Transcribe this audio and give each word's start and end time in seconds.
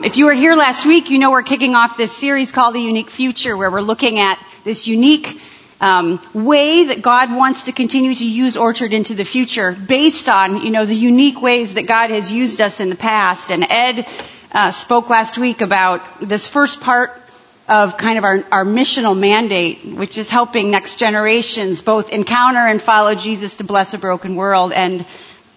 If 0.00 0.16
you 0.16 0.26
were 0.26 0.32
here 0.32 0.54
last 0.54 0.86
week, 0.86 1.10
you 1.10 1.18
know 1.18 1.32
we're 1.32 1.42
kicking 1.42 1.74
off 1.74 1.96
this 1.96 2.16
series 2.16 2.52
called 2.52 2.76
The 2.76 2.80
Unique 2.80 3.10
Future, 3.10 3.56
where 3.56 3.68
we're 3.68 3.80
looking 3.80 4.20
at 4.20 4.38
this 4.62 4.86
unique 4.86 5.40
um, 5.80 6.20
way 6.32 6.84
that 6.84 7.02
God 7.02 7.34
wants 7.34 7.64
to 7.64 7.72
continue 7.72 8.14
to 8.14 8.24
use 8.24 8.56
Orchard 8.56 8.92
into 8.92 9.16
the 9.16 9.24
future, 9.24 9.72
based 9.72 10.28
on 10.28 10.62
you 10.62 10.70
know 10.70 10.84
the 10.84 10.94
unique 10.94 11.42
ways 11.42 11.74
that 11.74 11.88
God 11.88 12.10
has 12.10 12.30
used 12.30 12.60
us 12.60 12.78
in 12.78 12.90
the 12.90 12.94
past. 12.94 13.50
And 13.50 13.64
Ed 13.68 14.06
uh, 14.52 14.70
spoke 14.70 15.10
last 15.10 15.36
week 15.36 15.62
about 15.62 16.20
this 16.20 16.46
first 16.46 16.80
part 16.80 17.10
of 17.66 17.96
kind 17.96 18.18
of 18.18 18.24
our, 18.24 18.44
our 18.52 18.64
missional 18.64 19.18
mandate, 19.18 19.84
which 19.84 20.16
is 20.16 20.30
helping 20.30 20.70
next 20.70 21.00
generations 21.00 21.82
both 21.82 22.10
encounter 22.10 22.60
and 22.60 22.80
follow 22.80 23.16
Jesus 23.16 23.56
to 23.56 23.64
bless 23.64 23.94
a 23.94 23.98
broken 23.98 24.36
world. 24.36 24.72
And 24.72 25.04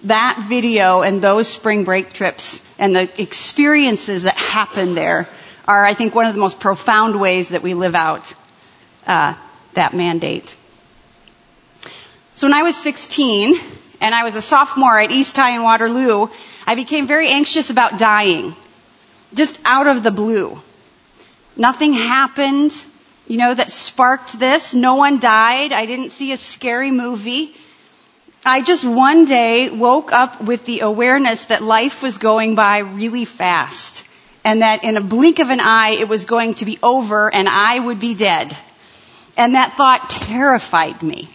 that 0.06 0.44
video 0.50 1.04
and 1.04 1.22
those 1.22 1.48
spring 1.48 1.84
break 1.84 2.12
trips 2.12 2.68
and 2.82 2.96
the 2.96 3.22
experiences 3.22 4.24
that 4.24 4.36
happen 4.36 4.96
there 4.96 5.30
are, 5.68 5.86
I 5.86 5.94
think, 5.94 6.16
one 6.16 6.26
of 6.26 6.34
the 6.34 6.40
most 6.40 6.60
profound 6.60 7.18
ways 7.22 7.50
that 7.50 7.62
we 7.62 7.76
live 7.76 7.94
out 7.94 8.34
uh, 9.06 9.36
that 9.76 9.94
mandate. 9.94 10.56
So 12.34 12.48
when 12.48 12.56
I 12.56 12.64
was 12.64 12.76
16 12.76 13.56
and 14.02 14.16
I 14.16 14.24
was 14.24 14.36
a 14.36 14.42
sophomore 14.42 14.98
at 15.00 15.12
East 15.12 15.38
High 15.38 15.52
in 15.52 15.62
Waterloo, 15.62 16.28
I 16.66 16.74
became 16.74 17.06
very 17.06 17.30
anxious 17.30 17.70
about 17.70 18.00
dying, 18.00 18.56
just 19.36 19.60
out 19.64 19.86
of 19.86 20.02
the 20.02 20.12
blue. 20.12 20.60
Nothing 21.56 21.94
happened, 21.94 22.74
you 23.28 23.38
know, 23.38 23.54
that 23.54 23.72
sparked 23.72 24.40
this. 24.40 24.74
No 24.74 24.96
one 24.96 25.20
died. 25.20 25.72
I 25.72 25.86
didn't 25.86 26.10
see 26.10 26.32
a 26.32 26.38
scary 26.38 26.90
movie. 26.90 27.54
I 28.44 28.64
just 28.64 28.84
one 28.84 29.26
day 29.26 29.70
woke 29.70 30.12
up 30.12 30.42
with 30.42 30.66
the 30.66 30.80
awareness 30.80 31.46
that 31.46 31.62
life 31.62 32.02
was 32.02 32.18
going 32.18 32.56
by 32.56 32.80
really 32.80 33.26
fast 33.26 34.04
and 34.44 34.64
that 34.64 34.84
in 34.84 34.98
a 34.98 35.02
blink 35.02 35.38
of 35.38 35.52
an 35.52 35.60
eye 35.60 35.92
it 35.92 36.10
was 36.10 36.26
going 36.26 36.56
to 36.56 36.66
be 36.66 36.80
over 36.82 37.32
and 37.32 37.48
I 37.48 37.78
would 37.80 38.00
be 38.00 38.16
dead. 38.16 38.56
And 39.38 39.54
that 39.54 39.74
thought 39.78 40.10
terrified 40.10 41.04
me. 41.04 41.30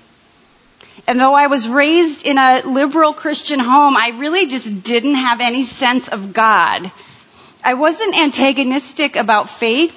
And 1.06 1.20
though 1.20 1.34
I 1.34 1.46
was 1.46 1.68
raised 1.68 2.26
in 2.26 2.38
a 2.38 2.62
liberal 2.66 3.12
Christian 3.12 3.60
home, 3.60 3.96
I 3.96 4.08
really 4.16 4.48
just 4.48 4.82
didn't 4.82 5.14
have 5.14 5.40
any 5.40 5.62
sense 5.62 6.08
of 6.08 6.32
God. 6.32 6.90
I 7.62 7.74
wasn't 7.74 8.18
antagonistic 8.18 9.14
about 9.14 9.48
faith. 9.48 9.94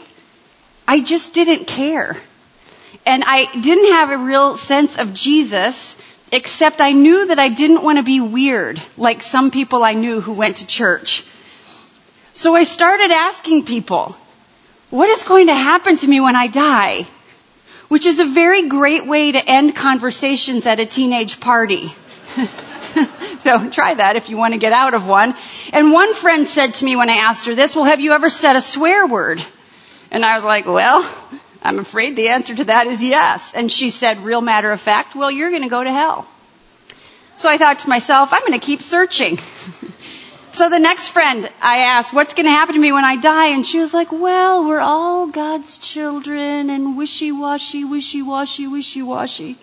I 0.88 1.02
just 1.02 1.34
didn't 1.34 1.66
care. 1.66 2.16
And 3.08 3.24
I 3.26 3.46
didn't 3.60 3.94
have 3.94 4.12
a 4.12 4.18
real 4.18 4.58
sense 4.58 5.00
of 5.00 5.16
Jesus 5.16 5.96
except 6.32 6.82
I 6.82 6.92
knew 6.92 7.28
that 7.28 7.40
I 7.40 7.50
didn't 7.50 7.84
want 7.84 7.98
to 7.98 8.04
be 8.04 8.20
weird 8.20 8.82
like 8.98 9.22
some 9.22 9.52
people 9.52 9.84
I 9.84 9.94
knew 9.94 10.22
who 10.22 10.34
went 10.34 10.58
to 10.58 10.68
church. 10.68 11.26
So 12.34 12.56
I 12.56 12.64
started 12.64 13.12
asking 13.12 13.66
people, 13.66 14.16
what 14.90 15.10
is 15.10 15.24
going 15.24 15.48
to 15.48 15.54
happen 15.56 15.98
to 15.98 16.08
me 16.08 16.20
when 16.20 16.36
I 16.36 16.48
die? 16.48 17.06
Which 17.88 18.06
is 18.06 18.20
a 18.20 18.26
very 18.26 18.68
great 18.68 19.06
way 19.08 19.32
to 19.32 19.50
end 19.50 19.76
conversations 19.76 20.66
at 20.66 20.80
a 20.80 20.86
teenage 20.86 21.40
party. 21.40 21.88
so 23.40 23.70
try 23.70 23.96
that 23.96 24.16
if 24.16 24.30
you 24.30 24.38
want 24.38 24.54
to 24.54 24.60
get 24.60 24.74
out 24.74 24.94
of 24.94 25.08
one. 25.08 25.36
And 25.74 25.92
one 25.92 26.14
friend 26.14 26.48
said 26.48 26.76
to 26.76 26.86
me 26.86 26.96
when 26.96 27.10
I 27.10 27.16
asked 27.16 27.48
her 27.48 27.56
this, 27.56 27.76
well, 27.76 27.86
have 27.86 28.00
you 28.00 28.14
ever 28.14 28.30
said 28.30 28.56
a 28.56 28.62
swear 28.62 29.08
word? 29.08 29.44
And 30.12 30.26
I 30.26 30.36
was 30.36 30.44
like, 30.44 30.66
well, 30.66 31.02
I'm 31.62 31.80
afraid 31.80 32.16
the 32.16 32.30
answer 32.30 32.56
to 32.56 32.64
that 32.66 32.88
is 32.88 33.04
yes. 33.04 33.54
And 33.54 33.72
she 33.72 33.90
said, 33.90 34.20
real 34.20 34.42
matter 34.42 34.72
of 34.72 34.80
fact, 34.80 35.16
well, 35.16 35.30
you're 35.30 35.50
going 35.50 35.64
to 35.64 35.70
go 35.70 35.84
to 35.84 35.92
hell. 35.92 36.28
So 37.38 37.50
I 37.50 37.58
thought 37.58 37.80
to 37.80 37.90
myself, 37.90 38.34
I'm 38.34 38.42
going 38.42 38.60
to 38.60 38.66
keep 38.66 38.82
searching. 38.82 39.38
so 40.52 40.70
the 40.70 40.80
next 40.80 41.10
friend 41.10 41.50
I 41.62 41.78
asked, 41.80 42.14
what's 42.14 42.34
going 42.34 42.46
to 42.46 42.52
happen 42.52 42.76
to 42.76 42.82
me 42.82 42.92
when 42.92 43.06
I 43.06 43.18
die? 43.18 43.48
And 43.48 43.66
she 43.66 43.80
was 43.80 43.94
like, 43.94 44.12
well, 44.12 44.68
we're 44.68 44.80
all 44.80 45.28
God's 45.28 45.78
children 45.78 46.70
and 46.70 46.98
wishy-washy, 46.98 47.84
wishy-washy, 47.84 48.68
wishy-washy, 48.68 49.58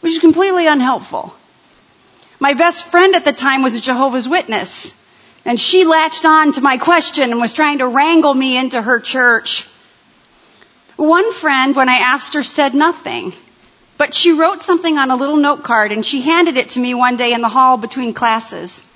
which 0.00 0.12
is 0.14 0.18
completely 0.20 0.66
unhelpful. 0.66 1.34
My 2.40 2.54
best 2.54 2.86
friend 2.86 3.14
at 3.14 3.24
the 3.24 3.32
time 3.32 3.62
was 3.62 3.74
a 3.74 3.80
Jehovah's 3.80 4.28
Witness. 4.28 4.96
And 5.44 5.60
she 5.60 5.84
latched 5.84 6.24
on 6.24 6.52
to 6.52 6.60
my 6.60 6.78
question 6.78 7.30
and 7.30 7.40
was 7.40 7.52
trying 7.52 7.78
to 7.78 7.88
wrangle 7.88 8.34
me 8.34 8.56
into 8.56 8.80
her 8.80 9.00
church. 9.00 9.66
One 10.96 11.32
friend, 11.32 11.74
when 11.74 11.88
I 11.88 11.96
asked 11.96 12.34
her, 12.34 12.42
said 12.42 12.74
nothing. 12.74 13.32
But 13.98 14.14
she 14.14 14.32
wrote 14.32 14.62
something 14.62 14.98
on 14.98 15.10
a 15.10 15.16
little 15.16 15.36
note 15.36 15.62
card 15.62 15.92
and 15.92 16.04
she 16.04 16.22
handed 16.22 16.56
it 16.56 16.70
to 16.70 16.80
me 16.80 16.94
one 16.94 17.16
day 17.16 17.32
in 17.32 17.40
the 17.40 17.48
hall 17.48 17.76
between 17.76 18.14
classes. 18.14 18.86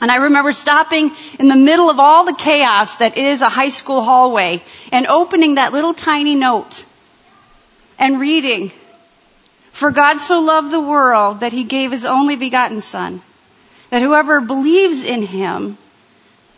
And 0.00 0.10
I 0.10 0.16
remember 0.16 0.52
stopping 0.52 1.12
in 1.38 1.46
the 1.46 1.54
middle 1.54 1.88
of 1.88 2.00
all 2.00 2.24
the 2.24 2.34
chaos 2.34 2.96
that 2.96 3.16
is 3.16 3.40
a 3.40 3.48
high 3.48 3.68
school 3.68 4.02
hallway 4.02 4.60
and 4.90 5.06
opening 5.06 5.54
that 5.54 5.72
little 5.72 5.94
tiny 5.94 6.34
note 6.34 6.84
and 8.00 8.18
reading, 8.18 8.72
For 9.70 9.92
God 9.92 10.18
so 10.18 10.40
loved 10.40 10.72
the 10.72 10.80
world 10.80 11.40
that 11.40 11.52
he 11.52 11.62
gave 11.62 11.92
his 11.92 12.04
only 12.04 12.34
begotten 12.34 12.80
son, 12.80 13.22
that 13.90 14.02
whoever 14.02 14.40
believes 14.40 15.04
in 15.04 15.22
him 15.22 15.78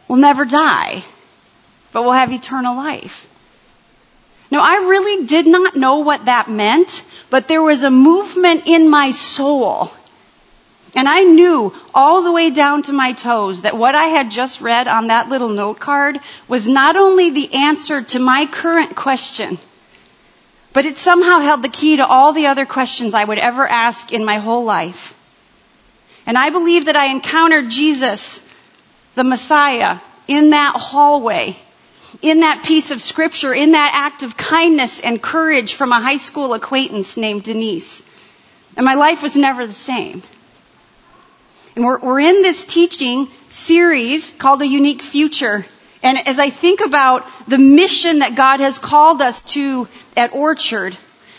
will 0.09 0.17
never 0.17 0.47
die, 0.47 1.05
but 1.93 2.03
will 2.03 2.13
have 2.13 2.33
eternal 2.33 2.75
life. 2.75 3.29
Now, 4.55 4.61
I 4.61 4.87
really 4.87 5.27
did 5.27 5.49
not 5.49 5.75
know 5.75 5.99
what 5.99 6.27
that 6.27 6.49
meant, 6.49 7.03
but 7.29 7.49
there 7.49 7.61
was 7.61 7.83
a 7.83 7.91
movement 7.91 8.69
in 8.69 8.89
my 8.89 9.11
soul. 9.11 9.91
And 10.95 11.09
I 11.09 11.25
knew 11.25 11.75
all 11.93 12.23
the 12.23 12.31
way 12.31 12.51
down 12.51 12.83
to 12.83 12.93
my 12.93 13.15
toes 13.15 13.63
that 13.63 13.77
what 13.77 13.97
I 13.97 14.05
had 14.05 14.31
just 14.31 14.61
read 14.61 14.87
on 14.87 15.09
that 15.09 15.29
little 15.29 15.49
note 15.49 15.81
card 15.81 16.21
was 16.47 16.69
not 16.69 16.97
only 16.97 17.31
the 17.31 17.53
answer 17.53 18.01
to 18.01 18.21
my 18.21 18.47
current 18.47 18.95
question, 18.95 19.59
but 20.73 20.87
it 20.87 20.99
somehow 20.99 21.41
held 21.41 21.63
the 21.63 21.69
key 21.69 21.97
to 21.97 22.07
all 22.07 22.33
the 22.33 22.47
other 22.47 22.65
questions 22.65 23.13
I 23.13 23.25
would 23.25 23.39
ever 23.39 23.67
ask 23.67 24.13
in 24.13 24.25
my 24.25 24.39
whole 24.39 24.63
life. 24.63 25.19
And 26.27 26.39
I 26.39 26.51
believe 26.51 26.85
that 26.85 26.95
I 26.95 27.07
encountered 27.07 27.71
Jesus, 27.71 28.39
the 29.17 29.25
Messiah, 29.25 29.99
in 30.29 30.51
that 30.51 30.77
hallway 30.77 31.57
in 32.23 32.41
that 32.41 32.65
piece 32.65 32.91
of 32.91 33.01
scripture, 33.01 33.53
in 33.55 33.73
that 33.73 33.93
act 33.95 34.23
of 34.23 34.37
kindness 34.37 35.01
and 35.01 35.21
courage 35.23 35.75
from 35.75 35.93
a 35.93 36.01
high 36.01 36.17
school 36.17 36.55
acquaintance 36.55 37.17
named 37.17 37.45
Denise. 37.45 38.03
And 38.77 38.85
my 38.85 38.95
life 38.95 39.23
was 39.23 39.37
never 39.37 39.67
the 39.67 39.73
same. 39.73 40.23
And 41.77 41.85
we're, 41.85 41.99
we're 41.99 42.21
in 42.21 42.43
this 42.43 42.65
teaching 42.65 43.29
series 43.49 44.33
called 44.33 44.63
A 44.63 44.67
Unique 44.69 45.03
Future. 45.03 45.67
And 46.03 46.19
as 46.27 46.39
I 46.39 46.51
think 46.51 46.81
about 46.81 47.27
the 47.49 47.59
mission 47.59 48.21
that 48.21 48.35
God 48.37 48.61
has 48.61 48.79
called 48.79 49.23
us 49.23 49.41
to 49.55 49.89
at 50.17 50.33
Orchard, 50.35 50.97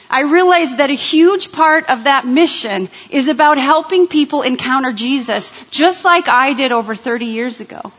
I 0.09 0.21
realize 0.21 0.77
that 0.77 0.89
a 0.89 0.93
huge 0.95 1.51
part 1.51 1.89
of 1.89 2.03
that 2.03 2.25
mission 2.25 2.89
is 3.09 3.27
about 3.27 3.57
helping 3.57 4.07
people 4.07 4.41
encounter 4.43 4.91
Jesus, 4.91 5.51
just 5.71 6.05
like 6.05 6.27
I 6.27 6.53
did 6.53 6.71
over 6.71 6.95
30 6.95 7.25
years 7.25 7.61
ago. 7.61 7.91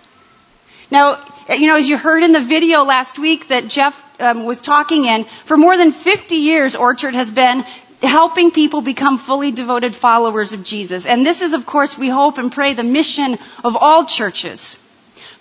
Now, 0.90 1.24
you 1.48 1.66
know, 1.66 1.76
as 1.76 1.88
you 1.88 1.96
heard 1.96 2.22
in 2.22 2.32
the 2.32 2.40
video 2.40 2.84
last 2.84 3.18
week 3.18 3.48
that 3.48 3.68
Jeff 3.68 4.02
um, 4.20 4.44
was 4.44 4.60
talking 4.60 5.04
in, 5.04 5.24
for 5.44 5.56
more 5.56 5.76
than 5.76 5.92
50 5.92 6.36
years, 6.36 6.76
Orchard 6.76 7.14
has 7.14 7.30
been 7.30 7.64
helping 8.02 8.50
people 8.50 8.82
become 8.82 9.18
fully 9.18 9.50
devoted 9.50 9.94
followers 9.94 10.52
of 10.52 10.62
Jesus. 10.62 11.06
And 11.06 11.24
this 11.24 11.42
is, 11.42 11.52
of 11.52 11.66
course, 11.66 11.98
we 11.98 12.08
hope 12.08 12.38
and 12.38 12.52
pray 12.52 12.74
the 12.74 12.84
mission 12.84 13.38
of 13.64 13.76
all 13.76 14.04
churches. 14.04 14.78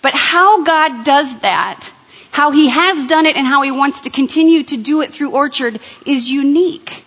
But 0.02 0.14
how 0.14 0.64
God 0.64 1.04
does 1.04 1.40
that, 1.40 1.90
how 2.30 2.50
He 2.50 2.68
has 2.68 3.04
done 3.04 3.26
it 3.26 3.36
and 3.36 3.46
how 3.46 3.62
He 3.62 3.70
wants 3.70 4.02
to 4.02 4.10
continue 4.10 4.62
to 4.64 4.76
do 4.76 5.02
it 5.02 5.10
through 5.10 5.30
Orchard 5.32 5.80
is 6.06 6.30
unique. 6.30 7.04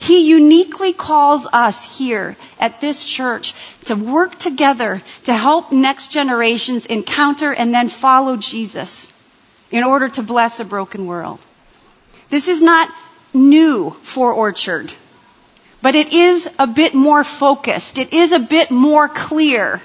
He 0.00 0.28
uniquely 0.28 0.92
calls 0.92 1.46
us 1.52 1.98
here 1.98 2.36
at 2.60 2.80
this 2.80 3.04
church 3.04 3.54
to 3.84 3.94
work 3.94 4.38
together 4.38 5.02
to 5.24 5.34
help 5.34 5.72
next 5.72 6.08
generations 6.08 6.86
encounter 6.86 7.52
and 7.52 7.72
then 7.72 7.88
follow 7.88 8.36
Jesus 8.36 9.12
in 9.70 9.84
order 9.84 10.08
to 10.08 10.22
bless 10.22 10.60
a 10.60 10.64
broken 10.64 11.06
world. 11.06 11.38
This 12.30 12.48
is 12.48 12.62
not 12.62 12.90
new 13.34 13.90
for 14.02 14.32
Orchard, 14.32 14.92
but 15.82 15.94
it 15.94 16.12
is 16.12 16.48
a 16.58 16.66
bit 16.66 16.94
more 16.94 17.24
focused. 17.24 17.98
It 17.98 18.12
is 18.12 18.32
a 18.32 18.38
bit 18.38 18.70
more 18.70 19.08
clear. 19.08 19.80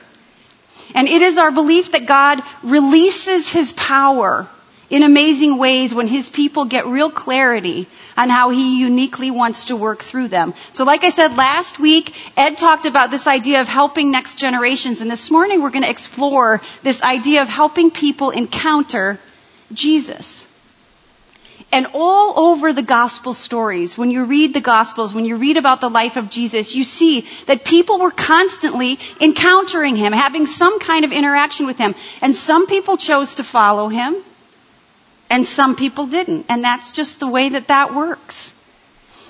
And 0.95 1.07
it 1.07 1.21
is 1.21 1.37
our 1.37 1.51
belief 1.51 1.91
that 1.93 2.05
God 2.05 2.41
releases 2.63 3.49
His 3.49 3.73
power 3.73 4.47
in 4.89 5.03
amazing 5.03 5.57
ways 5.57 5.93
when 5.93 6.07
His 6.07 6.29
people 6.29 6.65
get 6.65 6.85
real 6.85 7.09
clarity 7.09 7.87
on 8.17 8.29
how 8.29 8.49
he 8.49 8.79
uniquely 8.79 9.31
wants 9.31 9.65
to 9.65 9.75
work 9.75 10.03
through 10.03 10.27
them. 10.27 10.53
So 10.71 10.83
like 10.83 11.03
I 11.03 11.09
said 11.09 11.35
last 11.35 11.79
week, 11.79 12.13
Ed 12.37 12.57
talked 12.57 12.85
about 12.85 13.11
this 13.11 13.27
idea 13.27 13.61
of 13.61 13.67
helping 13.67 14.11
next 14.11 14.35
generations, 14.35 15.01
and 15.01 15.09
this 15.09 15.31
morning 15.31 15.61
we're 15.61 15.69
going 15.71 15.83
to 15.83 15.89
explore 15.89 16.61
this 16.83 17.01
idea 17.01 17.41
of 17.41 17.49
helping 17.49 17.91
people 17.91 18.29
encounter 18.29 19.19
Jesus. 19.73 20.47
And 21.71 21.87
all 21.95 22.51
over 22.53 22.71
the 22.71 22.83
gospel 22.83 23.33
stories, 23.33 23.97
when 23.97 24.11
you 24.11 24.25
read 24.25 24.53
the 24.53 24.61
gospels, 24.61 25.15
when 25.15 25.25
you 25.25 25.37
read 25.37 25.57
about 25.57 25.81
the 25.81 25.89
life 25.89 26.17
of 26.17 26.29
Jesus, 26.29 26.75
you 26.75 26.83
see 26.83 27.21
that 27.47 27.65
people 27.65 27.97
were 27.97 28.11
constantly 28.11 28.99
encountering 29.19 29.95
him, 29.95 30.13
having 30.13 30.45
some 30.45 30.79
kind 30.79 31.03
of 31.03 31.11
interaction 31.11 31.65
with 31.65 31.79
him. 31.79 31.95
And 32.21 32.35
some 32.35 32.67
people 32.67 32.97
chose 32.97 33.35
to 33.35 33.43
follow 33.43 33.87
him, 33.87 34.15
and 35.33 35.47
some 35.47 35.75
people 35.75 36.05
didn't. 36.05 36.45
And 36.47 36.63
that's 36.63 36.91
just 36.91 37.19
the 37.19 37.27
way 37.27 37.49
that 37.49 37.69
that 37.69 37.95
works. 37.95 38.53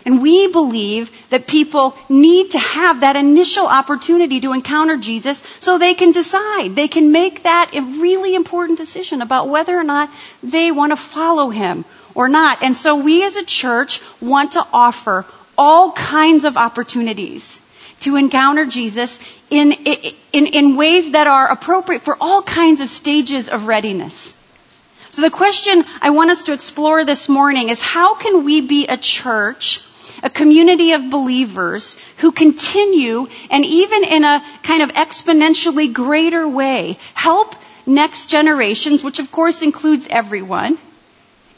And 0.05 0.21
we 0.21 0.51
believe 0.51 1.09
that 1.29 1.47
people 1.47 1.95
need 2.09 2.51
to 2.51 2.59
have 2.59 2.99
that 2.99 3.15
initial 3.15 3.67
opportunity 3.67 4.41
to 4.41 4.51
encounter 4.51 4.97
Jesus 4.97 5.41
so 5.61 5.77
they 5.77 5.93
can 5.93 6.11
decide. 6.11 6.75
They 6.75 6.89
can 6.89 7.13
make 7.13 7.43
that 7.43 7.71
a 7.73 7.81
really 7.81 8.35
important 8.35 8.79
decision 8.79 9.21
about 9.21 9.47
whether 9.47 9.77
or 9.77 9.85
not 9.85 10.09
they 10.43 10.71
want 10.71 10.91
to 10.91 10.97
follow 10.97 11.49
him 11.51 11.85
or 12.13 12.27
not. 12.27 12.63
And 12.63 12.75
so 12.75 12.97
we 12.97 13.23
as 13.23 13.37
a 13.37 13.45
church 13.45 14.01
want 14.19 14.51
to 14.59 14.67
offer 14.73 15.25
all 15.57 15.93
kinds 15.93 16.43
of 16.43 16.57
opportunities 16.57 17.61
to 18.01 18.17
encounter 18.17 18.65
Jesus 18.65 19.19
in, 19.49 19.71
in, 20.33 20.47
in 20.47 20.75
ways 20.75 21.11
that 21.11 21.27
are 21.27 21.49
appropriate 21.49 22.01
for 22.01 22.17
all 22.19 22.41
kinds 22.41 22.81
of 22.81 22.89
stages 22.89 23.47
of 23.47 23.67
readiness. 23.67 24.35
So 25.13 25.21
the 25.21 25.29
question 25.29 25.85
I 26.01 26.09
want 26.09 26.31
us 26.31 26.41
to 26.43 26.53
explore 26.53 27.05
this 27.05 27.29
morning 27.29 27.69
is 27.69 27.79
how 27.83 28.15
can 28.15 28.45
we 28.45 28.61
be 28.61 28.87
a 28.87 28.97
church 28.97 29.79
a 30.23 30.29
community 30.29 30.93
of 30.93 31.11
believers 31.11 31.97
who 32.17 32.31
continue 32.31 33.27
and 33.51 33.63
even 33.63 34.03
in 34.05 34.23
a 34.23 34.43
kind 34.63 34.81
of 34.81 34.89
exponentially 34.93 35.93
greater 35.93 36.47
way 36.47 36.97
help 37.13 37.55
next 37.85 38.27
generations, 38.31 39.03
which 39.03 39.19
of 39.19 39.31
course 39.31 39.61
includes 39.61 40.07
everyone, 40.09 40.79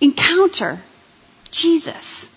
encounter 0.02 0.80
Jesus. 1.50 2.28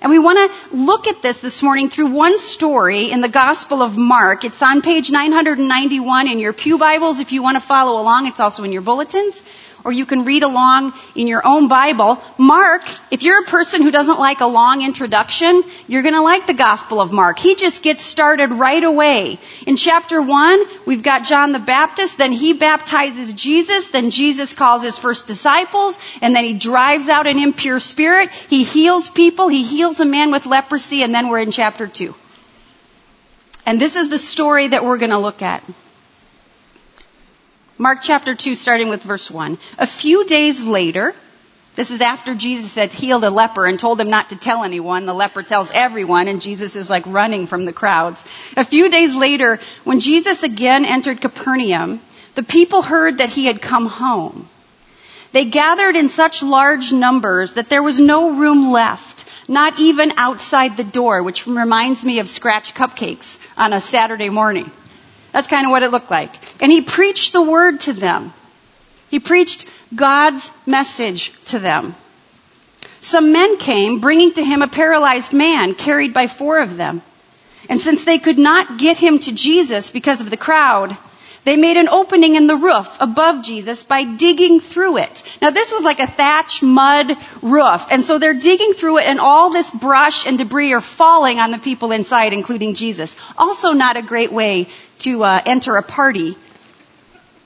And 0.00 0.10
we 0.10 0.20
want 0.20 0.38
to 0.38 0.76
look 0.76 1.06
at 1.06 1.20
this 1.20 1.40
this 1.40 1.62
morning 1.62 1.90
through 1.90 2.12
one 2.12 2.38
story 2.38 3.10
in 3.10 3.20
the 3.20 3.28
Gospel 3.28 3.82
of 3.82 3.98
Mark. 3.98 4.44
It's 4.44 4.62
on 4.62 4.80
page 4.80 5.10
991 5.10 6.28
in 6.28 6.38
your 6.38 6.54
Pew 6.54 6.78
Bibles 6.78 7.20
if 7.20 7.32
you 7.32 7.42
want 7.42 7.56
to 7.56 7.60
follow 7.60 8.00
along. 8.00 8.26
It's 8.26 8.40
also 8.40 8.62
in 8.64 8.72
your 8.72 8.82
bulletins 8.82 9.42
or 9.84 9.92
you 9.92 10.06
can 10.06 10.24
read 10.24 10.42
along 10.42 10.92
in 11.14 11.26
your 11.26 11.46
own 11.46 11.68
Bible. 11.68 12.22
Mark, 12.38 12.82
if 13.10 13.22
you're 13.22 13.42
a 13.42 13.46
person 13.46 13.82
who 13.82 13.90
doesn't 13.90 14.18
like 14.18 14.40
a 14.40 14.46
long 14.46 14.82
introduction, 14.82 15.62
you're 15.88 16.02
going 16.02 16.14
to 16.14 16.22
like 16.22 16.46
the 16.46 16.54
Gospel 16.54 17.00
of 17.00 17.12
Mark. 17.12 17.38
He 17.38 17.54
just 17.54 17.82
gets 17.82 18.04
started 18.04 18.50
right 18.50 18.82
away. 18.82 19.38
In 19.66 19.76
chapter 19.76 20.20
1, 20.20 20.64
we've 20.86 21.02
got 21.02 21.24
John 21.24 21.52
the 21.52 21.58
Baptist, 21.58 22.18
then 22.18 22.32
he 22.32 22.52
baptizes 22.52 23.32
Jesus, 23.34 23.88
then 23.88 24.10
Jesus 24.10 24.52
calls 24.52 24.82
his 24.82 24.98
first 24.98 25.26
disciples, 25.26 25.98
and 26.22 26.34
then 26.34 26.44
he 26.44 26.58
drives 26.58 27.08
out 27.08 27.26
an 27.26 27.38
impure 27.38 27.80
spirit, 27.80 28.30
he 28.30 28.64
heals 28.64 29.08
people, 29.08 29.48
he 29.48 29.62
heals 29.62 30.00
a 30.00 30.04
man 30.04 30.30
with 30.30 30.46
leprosy, 30.46 31.02
and 31.02 31.14
then 31.14 31.28
we're 31.28 31.40
in 31.40 31.50
chapter 31.50 31.86
2. 31.86 32.14
And 33.66 33.80
this 33.80 33.96
is 33.96 34.08
the 34.08 34.18
story 34.18 34.68
that 34.68 34.84
we're 34.84 34.98
going 34.98 35.10
to 35.10 35.18
look 35.18 35.42
at. 35.42 35.62
Mark 37.80 38.00
chapter 38.02 38.34
2, 38.34 38.56
starting 38.56 38.90
with 38.90 39.02
verse 39.02 39.30
1. 39.30 39.56
A 39.78 39.86
few 39.86 40.26
days 40.26 40.62
later, 40.62 41.14
this 41.76 41.90
is 41.90 42.02
after 42.02 42.34
Jesus 42.34 42.74
had 42.74 42.92
healed 42.92 43.24
a 43.24 43.30
leper 43.30 43.64
and 43.64 43.80
told 43.80 43.98
him 43.98 44.10
not 44.10 44.28
to 44.28 44.36
tell 44.36 44.64
anyone. 44.64 45.06
The 45.06 45.14
leper 45.14 45.42
tells 45.42 45.70
everyone, 45.70 46.28
and 46.28 46.42
Jesus 46.42 46.76
is 46.76 46.90
like 46.90 47.06
running 47.06 47.46
from 47.46 47.64
the 47.64 47.72
crowds. 47.72 48.22
A 48.54 48.66
few 48.66 48.90
days 48.90 49.16
later, 49.16 49.60
when 49.84 49.98
Jesus 49.98 50.42
again 50.42 50.84
entered 50.84 51.22
Capernaum, 51.22 52.00
the 52.34 52.42
people 52.42 52.82
heard 52.82 53.16
that 53.16 53.30
he 53.30 53.46
had 53.46 53.62
come 53.62 53.86
home. 53.86 54.46
They 55.32 55.46
gathered 55.46 55.96
in 55.96 56.10
such 56.10 56.42
large 56.42 56.92
numbers 56.92 57.54
that 57.54 57.70
there 57.70 57.82
was 57.82 57.98
no 57.98 58.32
room 58.32 58.72
left, 58.72 59.24
not 59.48 59.80
even 59.80 60.12
outside 60.18 60.76
the 60.76 60.84
door, 60.84 61.22
which 61.22 61.46
reminds 61.46 62.04
me 62.04 62.18
of 62.18 62.28
scratch 62.28 62.74
cupcakes 62.74 63.38
on 63.56 63.72
a 63.72 63.80
Saturday 63.80 64.28
morning. 64.28 64.70
That's 65.32 65.48
kind 65.48 65.66
of 65.66 65.70
what 65.70 65.82
it 65.82 65.90
looked 65.90 66.10
like. 66.10 66.30
And 66.62 66.70
he 66.70 66.80
preached 66.80 67.32
the 67.32 67.42
word 67.42 67.80
to 67.80 67.92
them. 67.92 68.32
He 69.10 69.20
preached 69.20 69.66
God's 69.94 70.50
message 70.66 71.32
to 71.46 71.58
them. 71.58 71.94
Some 73.00 73.32
men 73.32 73.56
came 73.56 74.00
bringing 74.00 74.32
to 74.34 74.44
him 74.44 74.62
a 74.62 74.68
paralyzed 74.68 75.32
man 75.32 75.74
carried 75.74 76.12
by 76.12 76.26
four 76.26 76.58
of 76.58 76.76
them. 76.76 77.02
And 77.68 77.80
since 77.80 78.04
they 78.04 78.18
could 78.18 78.38
not 78.38 78.78
get 78.78 78.98
him 78.98 79.18
to 79.20 79.32
Jesus 79.32 79.90
because 79.90 80.20
of 80.20 80.30
the 80.30 80.36
crowd, 80.36 80.96
they 81.44 81.56
made 81.56 81.78
an 81.78 81.88
opening 81.88 82.34
in 82.34 82.46
the 82.46 82.56
roof 82.56 82.96
above 83.00 83.42
Jesus 83.42 83.82
by 83.82 84.04
digging 84.04 84.60
through 84.60 84.98
it. 84.98 85.22
Now 85.40 85.50
this 85.50 85.72
was 85.72 85.82
like 85.82 85.98
a 85.98 86.06
thatch 86.06 86.62
mud 86.62 87.16
roof. 87.40 87.86
And 87.90 88.04
so 88.04 88.18
they're 88.18 88.34
digging 88.34 88.74
through 88.74 88.98
it 88.98 89.06
and 89.06 89.18
all 89.18 89.50
this 89.50 89.70
brush 89.70 90.26
and 90.26 90.36
debris 90.36 90.74
are 90.74 90.82
falling 90.82 91.40
on 91.40 91.50
the 91.50 91.58
people 91.58 91.92
inside, 91.92 92.34
including 92.34 92.74
Jesus. 92.74 93.16
Also 93.38 93.72
not 93.72 93.96
a 93.96 94.02
great 94.02 94.32
way 94.32 94.68
to 95.00 95.24
uh, 95.24 95.42
enter 95.44 95.76
a 95.76 95.82
party. 95.82 96.36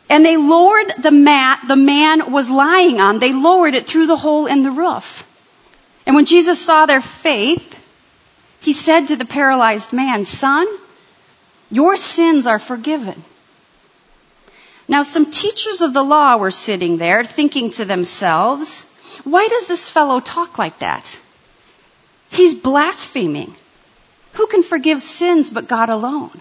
And 0.08 0.24
they 0.24 0.36
lowered 0.36 0.92
the 0.98 1.10
mat 1.10 1.60
the 1.66 1.76
man 1.76 2.30
was 2.30 2.50
lying 2.50 3.00
on. 3.00 3.18
They 3.18 3.32
lowered 3.32 3.74
it 3.74 3.86
through 3.86 4.06
the 4.06 4.16
hole 4.16 4.46
in 4.46 4.62
the 4.62 4.70
roof. 4.70 5.26
And 6.06 6.14
when 6.14 6.26
Jesus 6.26 6.60
saw 6.60 6.86
their 6.86 7.00
faith, 7.00 7.70
he 8.60 8.72
said 8.72 9.08
to 9.08 9.16
the 9.16 9.24
paralyzed 9.24 9.92
man, 9.92 10.24
son, 10.24 10.66
your 11.70 11.96
sins 11.96 12.46
are 12.46 12.58
forgiven. 12.58 13.22
Now 14.86 15.02
some 15.02 15.30
teachers 15.30 15.80
of 15.80 15.94
the 15.94 16.02
law 16.02 16.36
were 16.36 16.50
sitting 16.50 16.98
there 16.98 17.24
thinking 17.24 17.70
to 17.72 17.84
themselves, 17.84 18.84
why 19.24 19.48
does 19.48 19.66
this 19.66 19.88
fellow 19.88 20.20
talk 20.20 20.58
like 20.58 20.78
that? 20.80 21.18
He's 22.30 22.54
blaspheming. 22.54 23.54
Who 24.34 24.46
can 24.46 24.62
forgive 24.62 25.00
sins 25.00 25.50
but 25.50 25.68
God 25.68 25.88
alone? 25.88 26.40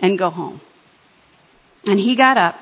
and 0.00 0.18
go 0.18 0.30
home. 0.30 0.60
And 1.86 1.98
he 1.98 2.14
got 2.14 2.36
up, 2.36 2.58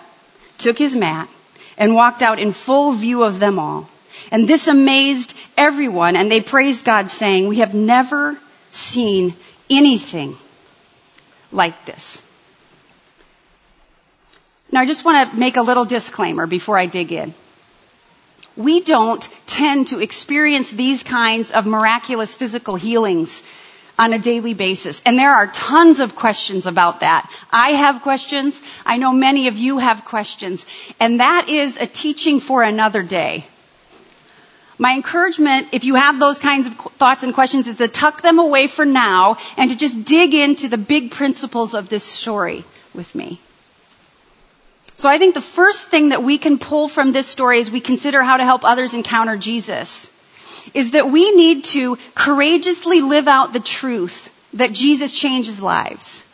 took 0.59 0.79
his 0.79 0.95
mat, 0.97 1.29
and 1.77 1.95
walked 1.95 2.23
out 2.23 2.39
in 2.39 2.53
full 2.53 2.93
view 2.93 3.23
of 3.25 3.39
them 3.39 3.59
all. 3.59 3.89
And 4.31 4.49
this 4.49 4.69
amazed 4.69 5.35
everyone, 5.57 6.17
and 6.17 6.31
they 6.31 6.41
praised 6.41 6.85
God, 6.85 7.11
saying, 7.11 7.49
We 7.49 7.59
have 7.59 7.75
never 7.75 8.37
seen 8.73 9.35
anything 9.71 10.37
like 11.53 11.85
this. 11.85 12.23
Now, 14.71 14.81
I 14.81 14.87
just 14.87 15.05
want 15.05 15.31
to 15.31 15.37
make 15.37 15.57
a 15.57 15.63
little 15.63 15.85
disclaimer 15.85 16.47
before 16.47 16.79
I 16.79 16.87
dig 16.87 17.13
in. 17.13 17.33
We 18.57 18.81
don't 18.81 19.27
tend 19.47 19.89
to 19.89 20.01
experience 20.01 20.71
these 20.71 21.03
kinds 21.03 21.53
of 21.53 21.65
miraculous 21.65 22.35
physical 22.35 22.75
healings 22.75 23.43
on 23.99 24.13
a 24.13 24.19
daily 24.19 24.55
basis. 24.55 25.03
And 25.05 25.19
there 25.19 25.35
are 25.35 25.49
tons 25.49 26.01
of 26.01 26.15
questions 26.15 26.67
about 26.67 27.01
that. 27.01 27.29
I 27.51 27.71
have 27.71 28.03
questions. 28.03 28.63
I 28.87 28.97
know 28.97 29.13
many 29.13 29.49
of 29.49 29.57
you 29.59 29.79
have 29.79 30.05
questions. 30.05 30.67
And 31.01 31.21
that 31.21 31.49
is 31.49 31.77
a 31.77 31.87
teaching 31.87 32.39
for 32.41 32.63
another 32.63 33.03
day. 33.03 33.47
My 34.81 34.93
encouragement, 34.95 35.69
if 35.73 35.85
you 35.85 35.97
have 35.97 36.21
those 36.21 36.39
kinds 36.39 36.69
of 36.69 36.75
thoughts 36.75 37.25
and 37.25 37.35
questions, 37.35 37.67
is 37.67 37.77
to 37.79 37.89
tuck 37.89 38.23
them 38.23 38.39
away 38.39 38.69
for 38.69 38.85
now 38.85 39.37
and 39.57 39.71
to 39.71 39.77
just 39.77 40.05
dig 40.05 40.35
into 40.35 40.69
the 40.69 40.79
big 40.79 41.11
principles 41.11 41.75
of 41.75 41.89
this 41.89 42.05
story 42.05 42.65
with 42.95 43.13
me. 43.17 43.41
So 44.97 45.09
I 45.09 45.19
think 45.19 45.35
the 45.35 45.41
first 45.41 45.89
thing 45.89 46.11
that 46.11 46.23
we 46.23 46.39
can 46.39 46.59
pull 46.59 46.87
from 46.87 47.11
this 47.13 47.27
story 47.27 47.61
as 47.61 47.71
we 47.73 47.81
consider 47.81 48.23
how 48.23 48.37
to 48.37 48.45
help 48.45 48.65
others 48.65 48.95
encounter 48.95 49.37
Jesus 49.37 50.11
is 50.75 50.93
that 50.93 51.11
we 51.11 51.33
need 51.33 51.65
to 51.65 51.99
courageously 52.15 53.01
live 53.01 53.29
out 53.29 53.53
the 53.53 53.61
truth 53.61 54.31
that 54.55 54.73
Jesus 54.73 55.13
changes 55.13 55.61
lives. 55.61 56.25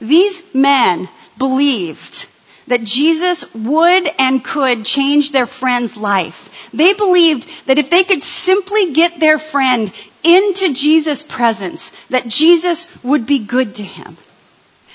These 0.00 0.42
men 0.54 1.08
believed 1.38 2.26
that 2.68 2.84
Jesus 2.84 3.52
would 3.54 4.08
and 4.18 4.44
could 4.44 4.84
change 4.84 5.32
their 5.32 5.46
friend's 5.46 5.96
life. 5.96 6.68
They 6.72 6.92
believed 6.92 7.48
that 7.66 7.78
if 7.78 7.90
they 7.90 8.04
could 8.04 8.22
simply 8.22 8.92
get 8.92 9.18
their 9.18 9.38
friend 9.38 9.92
into 10.22 10.74
Jesus' 10.74 11.22
presence, 11.22 11.90
that 12.10 12.28
Jesus 12.28 12.86
would 13.02 13.26
be 13.26 13.38
good 13.38 13.76
to 13.76 13.82
him. 13.82 14.16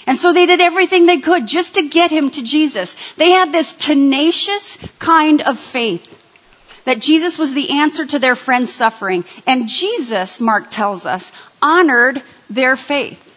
And 0.06 0.20
so 0.20 0.34
they 0.34 0.46
did 0.46 0.62
everything 0.62 1.06
they 1.06 1.20
could 1.20 1.48
just 1.48 1.76
to 1.76 1.88
get 1.88 2.12
him 2.12 2.30
to 2.32 2.44
Jesus. 2.44 2.96
They 3.16 3.32
had 3.32 3.52
this 3.52 3.74
tenacious 3.74 4.78
kind 5.00 5.42
of 5.42 5.58
faith 5.58 6.20
that 6.86 7.00
Jesus 7.00 7.38
was 7.38 7.54
the 7.54 7.80
answer 7.80 8.06
to 8.06 8.20
their 8.20 8.36
friend's 8.36 8.72
suffering. 8.72 9.24
And 9.46 9.68
Jesus, 9.68 10.40
Mark 10.40 10.70
tells 10.70 11.06
us, 11.06 11.32
honored 11.62 12.22
their 12.50 12.76
faith. 12.76 13.30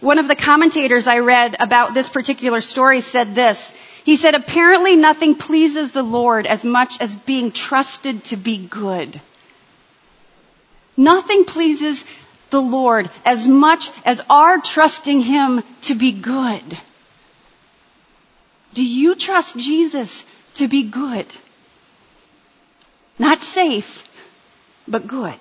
One 0.00 0.18
of 0.18 0.28
the 0.28 0.36
commentators 0.36 1.06
I 1.06 1.18
read 1.18 1.56
about 1.60 1.94
this 1.94 2.08
particular 2.08 2.60
story 2.60 3.00
said 3.00 3.34
this. 3.34 3.72
He 4.04 4.16
said, 4.16 4.34
apparently 4.34 4.96
nothing 4.96 5.34
pleases 5.34 5.92
the 5.92 6.02
Lord 6.02 6.46
as 6.46 6.64
much 6.64 7.00
as 7.00 7.14
being 7.14 7.52
trusted 7.52 8.24
to 8.24 8.36
be 8.36 8.56
good. 8.66 9.20
Nothing 10.96 11.44
pleases 11.44 12.04
the 12.50 12.60
Lord 12.60 13.10
as 13.24 13.46
much 13.46 13.90
as 14.04 14.22
our 14.28 14.58
trusting 14.58 15.20
Him 15.20 15.62
to 15.82 15.94
be 15.94 16.12
good. 16.12 16.78
Do 18.74 18.84
you 18.84 19.14
trust 19.14 19.58
Jesus 19.58 20.24
to 20.54 20.68
be 20.68 20.84
good? 20.84 21.26
Not 23.20 23.42
safe, 23.42 24.08
but 24.88 25.06
good. 25.06 25.34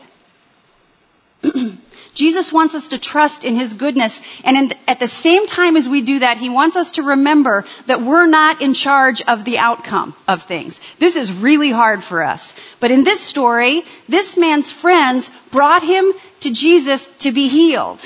Jesus 2.14 2.52
wants 2.52 2.76
us 2.76 2.90
to 2.90 2.98
trust 2.98 3.46
in 3.46 3.56
His 3.56 3.72
goodness. 3.74 4.20
And 4.44 4.58
in, 4.58 4.74
at 4.86 5.00
the 5.00 5.08
same 5.08 5.48
time 5.48 5.78
as 5.78 5.88
we 5.88 6.02
do 6.02 6.20
that, 6.20 6.36
He 6.36 6.50
wants 6.50 6.76
us 6.76 6.92
to 6.94 7.04
remember 7.04 7.64
that 7.86 8.02
we're 8.02 8.26
not 8.28 8.62
in 8.62 8.74
charge 8.74 9.22
of 9.22 9.46
the 9.46 9.60
outcome 9.60 10.14
of 10.28 10.44
things. 10.44 10.82
This 10.98 11.16
is 11.16 11.32
really 11.32 11.72
hard 11.72 12.04
for 12.04 12.22
us. 12.22 12.54
But 12.82 12.92
in 12.92 13.06
this 13.06 13.22
story, 13.22 13.84
this 14.10 14.36
man's 14.38 14.74
friends 14.74 15.30
brought 15.50 15.82
him 15.82 16.12
to 16.42 16.52
Jesus 16.52 17.08
to 17.20 17.32
be 17.32 17.48
healed. 17.48 18.06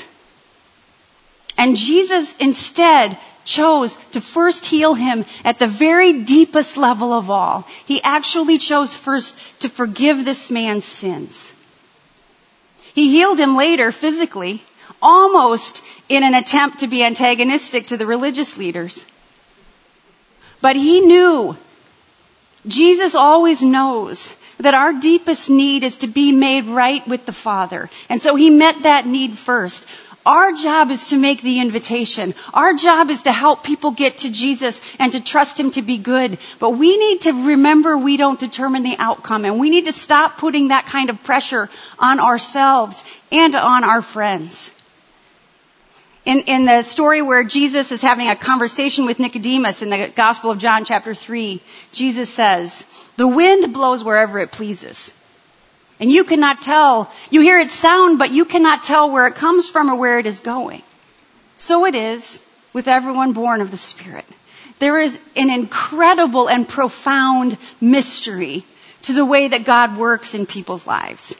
And 1.58 1.74
Jesus 1.74 2.36
instead 2.36 3.18
chose 3.44 3.96
to 4.12 4.20
first 4.20 4.66
heal 4.66 4.94
him 4.94 5.24
at 5.44 5.58
the 5.58 5.66
very 5.66 6.24
deepest 6.24 6.76
level 6.76 7.12
of 7.12 7.30
all. 7.30 7.66
He 7.86 8.02
actually 8.02 8.58
chose 8.58 8.94
first 8.94 9.36
to 9.60 9.68
forgive 9.68 10.24
this 10.24 10.50
man's 10.50 10.84
sins. 10.84 11.52
He 12.94 13.10
healed 13.10 13.38
him 13.38 13.56
later 13.56 13.92
physically, 13.92 14.62
almost 15.02 15.82
in 16.08 16.22
an 16.22 16.34
attempt 16.34 16.78
to 16.80 16.86
be 16.86 17.02
antagonistic 17.04 17.88
to 17.88 17.96
the 17.96 18.06
religious 18.06 18.56
leaders. 18.56 19.04
But 20.60 20.76
he 20.76 21.00
knew, 21.00 21.56
Jesus 22.66 23.14
always 23.14 23.62
knows 23.62 24.34
that 24.58 24.74
our 24.74 24.92
deepest 24.92 25.50
need 25.50 25.84
is 25.84 25.98
to 25.98 26.06
be 26.06 26.32
made 26.32 26.64
right 26.66 27.06
with 27.06 27.26
the 27.26 27.32
Father. 27.32 27.90
And 28.08 28.22
so 28.22 28.34
he 28.36 28.50
met 28.50 28.82
that 28.84 29.06
need 29.06 29.36
first. 29.36 29.86
Our 30.26 30.52
job 30.52 30.90
is 30.90 31.08
to 31.08 31.18
make 31.18 31.42
the 31.42 31.60
invitation. 31.60 32.34
Our 32.54 32.72
job 32.74 33.10
is 33.10 33.24
to 33.24 33.32
help 33.32 33.62
people 33.62 33.90
get 33.90 34.18
to 34.18 34.30
Jesus 34.30 34.80
and 34.98 35.12
to 35.12 35.20
trust 35.20 35.60
Him 35.60 35.70
to 35.72 35.82
be 35.82 35.98
good. 35.98 36.38
But 36.58 36.70
we 36.70 36.96
need 36.96 37.22
to 37.22 37.32
remember 37.48 37.98
we 37.98 38.16
don't 38.16 38.40
determine 38.40 38.84
the 38.84 38.96
outcome 38.98 39.44
and 39.44 39.60
we 39.60 39.68
need 39.68 39.84
to 39.84 39.92
stop 39.92 40.38
putting 40.38 40.68
that 40.68 40.86
kind 40.86 41.10
of 41.10 41.22
pressure 41.24 41.68
on 41.98 42.20
ourselves 42.20 43.04
and 43.30 43.54
on 43.54 43.84
our 43.84 44.00
friends. 44.00 44.70
In, 46.24 46.40
in 46.40 46.64
the 46.64 46.80
story 46.80 47.20
where 47.20 47.44
Jesus 47.44 47.92
is 47.92 48.00
having 48.00 48.28
a 48.28 48.36
conversation 48.36 49.04
with 49.04 49.18
Nicodemus 49.18 49.82
in 49.82 49.90
the 49.90 50.10
Gospel 50.16 50.50
of 50.50 50.58
John 50.58 50.86
chapter 50.86 51.14
3, 51.14 51.60
Jesus 51.92 52.30
says, 52.30 52.86
the 53.18 53.28
wind 53.28 53.74
blows 53.74 54.02
wherever 54.02 54.38
it 54.38 54.50
pleases. 54.50 55.12
And 56.04 56.12
you 56.12 56.24
cannot 56.24 56.60
tell, 56.60 57.10
you 57.30 57.40
hear 57.40 57.58
its 57.58 57.72
sound, 57.72 58.18
but 58.18 58.30
you 58.30 58.44
cannot 58.44 58.82
tell 58.82 59.10
where 59.10 59.26
it 59.26 59.36
comes 59.36 59.70
from 59.70 59.88
or 59.88 59.96
where 59.96 60.18
it 60.18 60.26
is 60.26 60.40
going. 60.40 60.82
So 61.56 61.86
it 61.86 61.94
is 61.94 62.44
with 62.74 62.88
everyone 62.88 63.32
born 63.32 63.62
of 63.62 63.70
the 63.70 63.78
Spirit. 63.78 64.26
There 64.80 65.00
is 65.00 65.18
an 65.34 65.48
incredible 65.48 66.46
and 66.50 66.68
profound 66.68 67.56
mystery 67.80 68.64
to 69.04 69.14
the 69.14 69.24
way 69.24 69.48
that 69.48 69.64
God 69.64 69.96
works 69.96 70.34
in 70.34 70.44
people's 70.44 70.86
lives. 70.86 71.34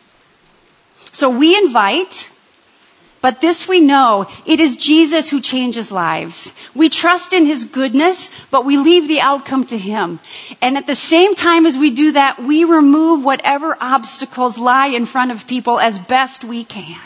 So 1.12 1.28
we 1.28 1.54
invite 1.54 2.30
but 3.24 3.40
this 3.40 3.66
we 3.66 3.80
know, 3.80 4.26
it 4.44 4.60
is 4.60 4.76
Jesus 4.76 5.30
who 5.30 5.40
changes 5.40 5.90
lives. 5.90 6.52
We 6.74 6.90
trust 6.90 7.32
in 7.32 7.46
His 7.46 7.64
goodness, 7.64 8.30
but 8.50 8.66
we 8.66 8.76
leave 8.76 9.08
the 9.08 9.22
outcome 9.22 9.64
to 9.68 9.78
Him. 9.78 10.20
And 10.60 10.76
at 10.76 10.86
the 10.86 10.94
same 10.94 11.34
time 11.34 11.64
as 11.64 11.78
we 11.78 11.88
do 11.88 12.12
that, 12.12 12.38
we 12.38 12.64
remove 12.64 13.24
whatever 13.24 13.78
obstacles 13.80 14.58
lie 14.58 14.88
in 14.88 15.06
front 15.06 15.30
of 15.30 15.46
people 15.46 15.80
as 15.80 15.98
best 15.98 16.44
we 16.44 16.64
can. 16.64 17.00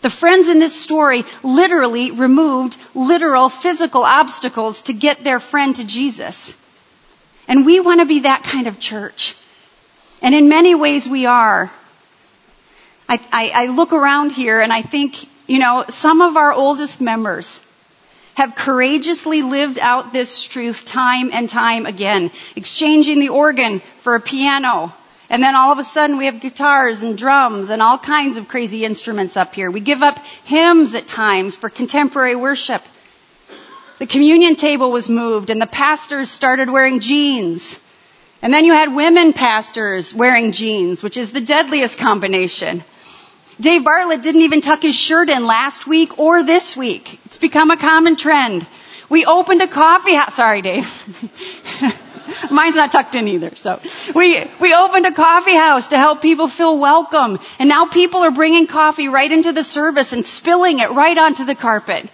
The 0.00 0.10
friends 0.10 0.48
in 0.48 0.58
this 0.58 0.74
story 0.74 1.22
literally 1.44 2.10
removed 2.10 2.76
literal 2.92 3.48
physical 3.48 4.02
obstacles 4.02 4.82
to 4.82 4.92
get 4.92 5.22
their 5.22 5.38
friend 5.38 5.76
to 5.76 5.84
Jesus. 5.84 6.52
And 7.46 7.64
we 7.64 7.78
want 7.78 8.00
to 8.00 8.06
be 8.06 8.22
that 8.22 8.42
kind 8.42 8.66
of 8.66 8.80
church. 8.80 9.36
And 10.20 10.34
in 10.34 10.48
many 10.48 10.74
ways 10.74 11.08
we 11.08 11.26
are. 11.26 11.70
I, 13.10 13.20
I, 13.32 13.50
I 13.54 13.66
look 13.66 13.92
around 13.92 14.30
here 14.30 14.60
and 14.60 14.72
I 14.72 14.82
think, 14.82 15.26
you 15.48 15.58
know, 15.58 15.84
some 15.88 16.22
of 16.22 16.36
our 16.36 16.52
oldest 16.52 17.00
members 17.00 17.58
have 18.34 18.54
courageously 18.54 19.42
lived 19.42 19.80
out 19.80 20.12
this 20.12 20.44
truth 20.44 20.84
time 20.86 21.30
and 21.32 21.48
time 21.48 21.86
again, 21.86 22.30
exchanging 22.54 23.18
the 23.18 23.30
organ 23.30 23.80
for 23.98 24.14
a 24.14 24.20
piano. 24.20 24.92
And 25.28 25.42
then 25.42 25.56
all 25.56 25.72
of 25.72 25.78
a 25.78 25.84
sudden 25.84 26.18
we 26.18 26.26
have 26.26 26.40
guitars 26.40 27.02
and 27.02 27.18
drums 27.18 27.70
and 27.70 27.82
all 27.82 27.98
kinds 27.98 28.36
of 28.36 28.46
crazy 28.46 28.84
instruments 28.84 29.36
up 29.36 29.54
here. 29.54 29.72
We 29.72 29.80
give 29.80 30.04
up 30.04 30.24
hymns 30.44 30.94
at 30.94 31.08
times 31.08 31.56
for 31.56 31.68
contemporary 31.68 32.36
worship. 32.36 32.82
The 33.98 34.06
communion 34.06 34.54
table 34.54 34.92
was 34.92 35.08
moved 35.08 35.50
and 35.50 35.60
the 35.60 35.66
pastors 35.66 36.30
started 36.30 36.70
wearing 36.70 37.00
jeans. 37.00 37.76
And 38.40 38.54
then 38.54 38.64
you 38.64 38.72
had 38.72 38.94
women 38.94 39.32
pastors 39.32 40.14
wearing 40.14 40.52
jeans, 40.52 41.02
which 41.02 41.16
is 41.16 41.32
the 41.32 41.40
deadliest 41.40 41.98
combination. 41.98 42.84
Dave 43.60 43.84
Bartlett 43.84 44.22
didn't 44.22 44.40
even 44.42 44.60
tuck 44.62 44.82
his 44.82 44.96
shirt 44.96 45.28
in 45.28 45.44
last 45.46 45.86
week 45.86 46.18
or 46.18 46.42
this 46.42 46.76
week. 46.76 47.20
It's 47.26 47.36
become 47.38 47.70
a 47.70 47.76
common 47.76 48.16
trend. 48.16 48.66
We 49.10 49.26
opened 49.26 49.60
a 49.60 49.68
coffee 49.68 50.14
house. 50.14 50.34
Sorry, 50.34 50.62
Dave. 50.62 50.88
Mine's 52.50 52.76
not 52.76 52.92
tucked 52.92 53.14
in 53.16 53.28
either. 53.28 53.54
So 53.56 53.80
we, 54.14 54.44
we 54.60 54.72
opened 54.74 55.04
a 55.06 55.12
coffee 55.12 55.56
house 55.56 55.88
to 55.88 55.98
help 55.98 56.22
people 56.22 56.48
feel 56.48 56.78
welcome. 56.78 57.38
And 57.58 57.68
now 57.68 57.86
people 57.86 58.20
are 58.20 58.30
bringing 58.30 58.66
coffee 58.66 59.08
right 59.08 59.30
into 59.30 59.52
the 59.52 59.64
service 59.64 60.12
and 60.12 60.24
spilling 60.24 60.78
it 60.78 60.90
right 60.92 61.18
onto 61.18 61.44
the 61.44 61.54
carpet. 61.54 62.08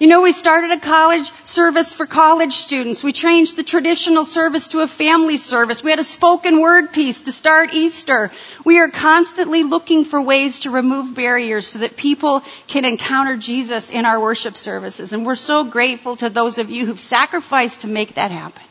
You 0.00 0.08
know, 0.08 0.22
we 0.22 0.32
started 0.32 0.72
a 0.72 0.80
college 0.80 1.30
service 1.44 1.92
for 1.92 2.04
college 2.04 2.54
students. 2.54 3.04
We 3.04 3.12
changed 3.12 3.56
the 3.56 3.62
traditional 3.62 4.24
service 4.24 4.66
to 4.68 4.80
a 4.80 4.88
family 4.88 5.36
service. 5.36 5.84
We 5.84 5.90
had 5.90 6.00
a 6.00 6.04
spoken 6.04 6.60
word 6.60 6.92
piece 6.92 7.22
to 7.22 7.32
start 7.32 7.72
Easter. 7.72 8.32
We 8.64 8.78
are 8.78 8.88
constantly 8.88 9.62
looking 9.62 10.04
for 10.06 10.20
ways 10.22 10.60
to 10.60 10.70
remove 10.70 11.14
barriers 11.14 11.66
so 11.66 11.80
that 11.80 11.96
people 11.98 12.42
can 12.66 12.86
encounter 12.86 13.36
Jesus 13.36 13.90
in 13.90 14.06
our 14.06 14.18
worship 14.18 14.56
services. 14.56 15.12
And 15.12 15.26
we're 15.26 15.34
so 15.34 15.64
grateful 15.64 16.16
to 16.16 16.30
those 16.30 16.58
of 16.58 16.70
you 16.70 16.86
who've 16.86 16.98
sacrificed 16.98 17.82
to 17.82 17.88
make 17.88 18.14
that 18.14 18.30
happen. 18.30 18.62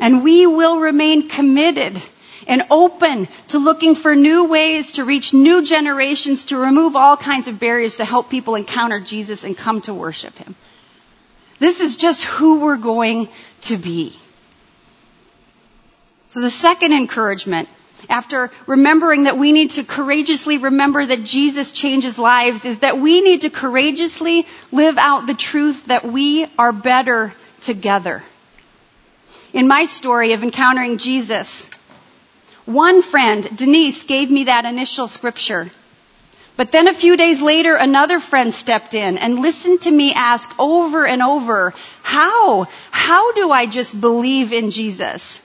And 0.00 0.22
we 0.22 0.46
will 0.46 0.78
remain 0.80 1.28
committed 1.28 2.00
and 2.46 2.62
open 2.70 3.28
to 3.48 3.58
looking 3.58 3.94
for 3.94 4.14
new 4.14 4.46
ways 4.46 4.92
to 4.92 5.04
reach 5.04 5.32
new 5.34 5.62
generations, 5.64 6.46
to 6.46 6.56
remove 6.56 6.96
all 6.96 7.16
kinds 7.16 7.48
of 7.48 7.60
barriers 7.60 7.96
to 7.98 8.04
help 8.04 8.30
people 8.30 8.54
encounter 8.54 9.00
Jesus 9.00 9.44
and 9.44 9.56
come 9.56 9.80
to 9.82 9.94
worship 9.94 10.36
Him. 10.38 10.54
This 11.58 11.80
is 11.80 11.96
just 11.96 12.24
who 12.24 12.64
we're 12.64 12.76
going 12.76 13.28
to 13.62 13.76
be. 13.76 14.16
So 16.30 16.40
the 16.40 16.50
second 16.50 16.92
encouragement, 16.92 17.68
after 18.08 18.50
remembering 18.66 19.24
that 19.24 19.38
we 19.38 19.52
need 19.52 19.70
to 19.70 19.84
courageously 19.84 20.58
remember 20.58 21.04
that 21.04 21.24
Jesus 21.24 21.72
changes 21.72 22.18
lives, 22.18 22.64
is 22.64 22.80
that 22.80 22.98
we 22.98 23.20
need 23.20 23.42
to 23.42 23.50
courageously 23.50 24.46
live 24.70 24.98
out 24.98 25.26
the 25.26 25.34
truth 25.34 25.86
that 25.86 26.04
we 26.04 26.46
are 26.58 26.72
better 26.72 27.32
together. 27.62 28.22
In 29.52 29.68
my 29.68 29.84
story 29.84 30.32
of 30.32 30.42
encountering 30.42 30.98
Jesus, 30.98 31.68
one 32.64 33.02
friend, 33.02 33.48
Denise, 33.56 34.04
gave 34.04 34.30
me 34.30 34.44
that 34.44 34.64
initial 34.64 35.08
scripture. 35.08 35.70
But 36.56 36.70
then 36.70 36.86
a 36.86 36.94
few 36.94 37.16
days 37.16 37.42
later, 37.42 37.74
another 37.74 38.20
friend 38.20 38.52
stepped 38.52 38.94
in 38.94 39.18
and 39.18 39.40
listened 39.40 39.82
to 39.82 39.90
me 39.90 40.12
ask 40.12 40.52
over 40.58 41.06
and 41.06 41.22
over, 41.22 41.74
how? 42.02 42.68
How 42.90 43.32
do 43.32 43.50
I 43.50 43.66
just 43.66 43.98
believe 44.00 44.52
in 44.52 44.70
Jesus? 44.70 45.40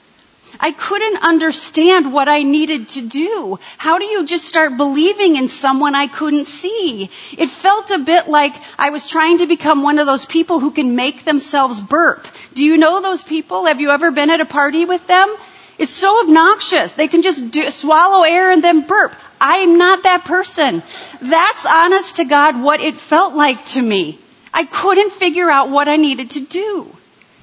I 0.60 0.72
couldn't 0.72 1.22
understand 1.22 2.12
what 2.12 2.28
I 2.28 2.42
needed 2.42 2.88
to 2.90 3.02
do. 3.02 3.58
How 3.76 3.98
do 3.98 4.04
you 4.04 4.26
just 4.26 4.44
start 4.46 4.76
believing 4.76 5.36
in 5.36 5.48
someone 5.48 5.94
I 5.94 6.06
couldn't 6.06 6.46
see? 6.46 7.10
It 7.36 7.48
felt 7.48 7.90
a 7.90 7.98
bit 7.98 8.28
like 8.28 8.54
I 8.78 8.90
was 8.90 9.06
trying 9.06 9.38
to 9.38 9.46
become 9.46 9.82
one 9.82 9.98
of 9.98 10.06
those 10.06 10.24
people 10.24 10.58
who 10.58 10.70
can 10.70 10.96
make 10.96 11.24
themselves 11.24 11.80
burp. 11.80 12.26
Do 12.54 12.64
you 12.64 12.76
know 12.76 13.00
those 13.00 13.22
people? 13.22 13.66
Have 13.66 13.80
you 13.80 13.90
ever 13.90 14.10
been 14.10 14.30
at 14.30 14.40
a 14.40 14.44
party 14.46 14.84
with 14.84 15.06
them? 15.06 15.34
It's 15.78 15.92
so 15.92 16.22
obnoxious. 16.22 16.92
They 16.92 17.06
can 17.06 17.22
just 17.22 17.50
do, 17.52 17.70
swallow 17.70 18.24
air 18.24 18.50
and 18.50 18.62
then 18.62 18.80
burp. 18.86 19.14
I'm 19.40 19.78
not 19.78 20.02
that 20.02 20.24
person. 20.24 20.82
That's 21.22 21.64
honest 21.66 22.16
to 22.16 22.24
God 22.24 22.60
what 22.60 22.80
it 22.80 22.96
felt 22.96 23.34
like 23.34 23.64
to 23.66 23.82
me. 23.82 24.18
I 24.52 24.64
couldn't 24.64 25.12
figure 25.12 25.48
out 25.48 25.70
what 25.70 25.86
I 25.88 25.96
needed 25.96 26.30
to 26.30 26.40
do. 26.40 26.88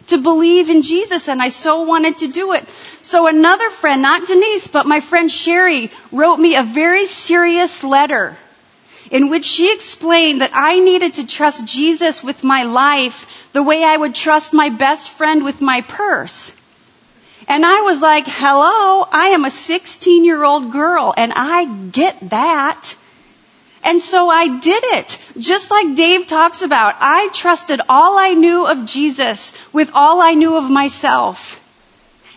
To 0.07 0.17
believe 0.17 0.69
in 0.69 0.81
Jesus 0.81 1.27
and 1.27 1.41
I 1.41 1.49
so 1.49 1.83
wanted 1.83 2.19
to 2.19 2.27
do 2.27 2.53
it. 2.53 2.67
So 3.01 3.27
another 3.27 3.69
friend, 3.69 4.01
not 4.01 4.27
Denise, 4.27 4.67
but 4.67 4.85
my 4.85 4.99
friend 4.99 5.31
Sherry 5.31 5.91
wrote 6.11 6.37
me 6.37 6.55
a 6.55 6.63
very 6.63 7.05
serious 7.05 7.83
letter 7.83 8.37
in 9.11 9.29
which 9.29 9.45
she 9.45 9.73
explained 9.73 10.41
that 10.41 10.51
I 10.53 10.79
needed 10.79 11.15
to 11.15 11.27
trust 11.27 11.65
Jesus 11.65 12.23
with 12.23 12.43
my 12.43 12.63
life 12.63 13.49
the 13.53 13.63
way 13.63 13.83
I 13.83 13.95
would 13.95 14.15
trust 14.15 14.53
my 14.53 14.69
best 14.69 15.09
friend 15.09 15.43
with 15.45 15.61
my 15.61 15.81
purse. 15.81 16.53
And 17.47 17.65
I 17.65 17.81
was 17.81 18.01
like, 18.01 18.25
hello, 18.27 19.07
I 19.11 19.27
am 19.27 19.45
a 19.45 19.51
16 19.51 20.25
year 20.25 20.43
old 20.43 20.71
girl 20.71 21.13
and 21.15 21.31
I 21.35 21.65
get 21.65 22.29
that. 22.31 22.95
And 23.85 24.01
so 24.01 24.29
I 24.29 24.47
did 24.47 24.83
it. 24.83 25.19
Just 25.37 25.69
like 25.69 25.95
Dave 25.95 26.25
talks 26.25 26.63
about, 26.63 26.95
I 26.99 27.29
trusted 27.31 27.81
all 27.87 28.17
I 28.17 28.33
knew 28.33 28.65
of 28.65 28.87
Jesus 28.87 29.53
with 29.71 29.91
all 29.93 30.21
I 30.21 30.33
knew 30.33 30.57
of 30.57 30.71
myself. 30.71 31.61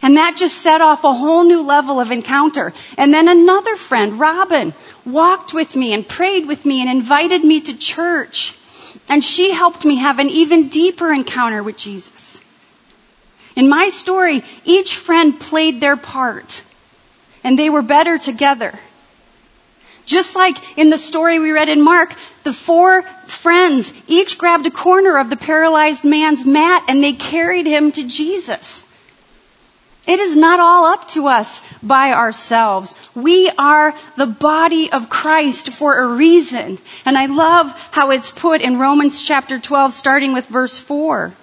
And 0.02 0.19
that 0.19 0.37
just 0.37 0.59
set 0.59 0.83
off 0.83 1.05
a 1.05 1.12
whole 1.12 1.45
new 1.45 1.62
level 1.62 2.00
of 2.00 2.12
encounter. 2.12 2.75
And 2.99 3.14
then 3.14 3.28
another 3.28 3.76
friend, 3.76 4.21
Robin, 4.21 4.75
walked 5.07 5.55
with 5.55 5.75
me 5.75 5.95
and 5.95 6.07
prayed 6.07 6.47
with 6.47 6.67
me 6.67 6.83
and 6.83 6.90
invited 6.90 7.43
me 7.43 7.62
to 7.62 7.76
church. 7.76 8.55
And 9.09 9.25
she 9.25 9.50
helped 9.50 9.87
me 9.87 9.97
have 9.97 10.19
an 10.19 10.28
even 10.28 10.69
deeper 10.69 11.11
encounter 11.11 11.62
with 11.62 11.78
Jesus. 11.78 12.45
In 13.57 13.71
my 13.71 13.88
story, 13.88 14.45
each 14.67 14.97
friend 14.97 15.40
played 15.40 15.81
their 15.81 15.97
part. 15.97 16.62
And 17.43 17.59
they 17.59 17.71
were 17.71 17.83
better 17.83 18.19
together. 18.19 18.78
Just 20.08 20.34
like 20.34 20.56
in 20.78 20.88
the 20.88 20.96
story 20.96 21.38
we 21.38 21.52
read 21.52 21.68
in 21.68 21.82
Mark, 21.82 22.14
the 22.42 22.52
four 22.54 23.02
friends 23.26 23.92
each 24.06 24.38
grabbed 24.38 24.66
a 24.66 24.70
corner 24.70 25.18
of 25.18 25.28
the 25.28 25.36
paralyzed 25.36 26.02
man's 26.02 26.46
mat 26.46 26.82
and 26.88 27.04
they 27.04 27.12
carried 27.12 27.66
him 27.66 27.92
to 27.92 28.04
Jesus. 28.04 28.86
It 30.06 30.18
is 30.18 30.34
not 30.34 30.60
all 30.60 30.86
up 30.86 31.06
to 31.08 31.28
us 31.28 31.60
by 31.82 32.12
ourselves. 32.12 32.94
We 33.14 33.50
are 33.58 33.94
the 34.16 34.24
body 34.24 34.90
of 34.90 35.10
Christ 35.10 35.68
for 35.74 35.98
a 35.98 36.06
reason. 36.06 36.78
And 37.04 37.18
I 37.18 37.26
love 37.26 37.70
how 37.90 38.10
it's 38.10 38.30
put 38.30 38.62
in 38.62 38.78
Romans 38.78 39.20
chapter 39.20 39.58
12 39.58 39.92
starting 39.92 40.32
with 40.32 40.46
verse 40.46 40.78
4. 40.78 41.34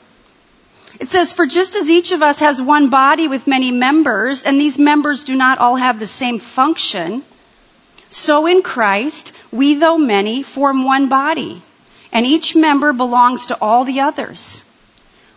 It 1.00 1.10
says, 1.10 1.32
for 1.32 1.46
just 1.46 1.76
as 1.76 1.88
each 1.88 2.12
of 2.14 2.24
us 2.24 2.40
has 2.40 2.60
one 2.60 2.90
body 2.90 3.28
with 3.28 3.46
many 3.46 3.70
members, 3.70 4.44
and 4.44 4.60
these 4.60 4.80
members 4.80 5.24
do 5.24 5.36
not 5.36 5.60
all 5.60 5.76
have 5.76 6.00
the 6.00 6.08
same 6.08 6.40
function, 6.40 7.22
so 8.10 8.46
in 8.46 8.62
Christ, 8.62 9.32
we, 9.52 9.76
though 9.76 9.98
many, 9.98 10.44
form 10.44 10.84
one 10.84 11.10
body, 11.10 11.62
and 12.12 12.26
each 12.26 12.56
member 12.56 12.94
belongs 12.94 13.48
to 13.48 13.58
all 13.60 13.84
the 13.84 14.02
others. 14.02 14.64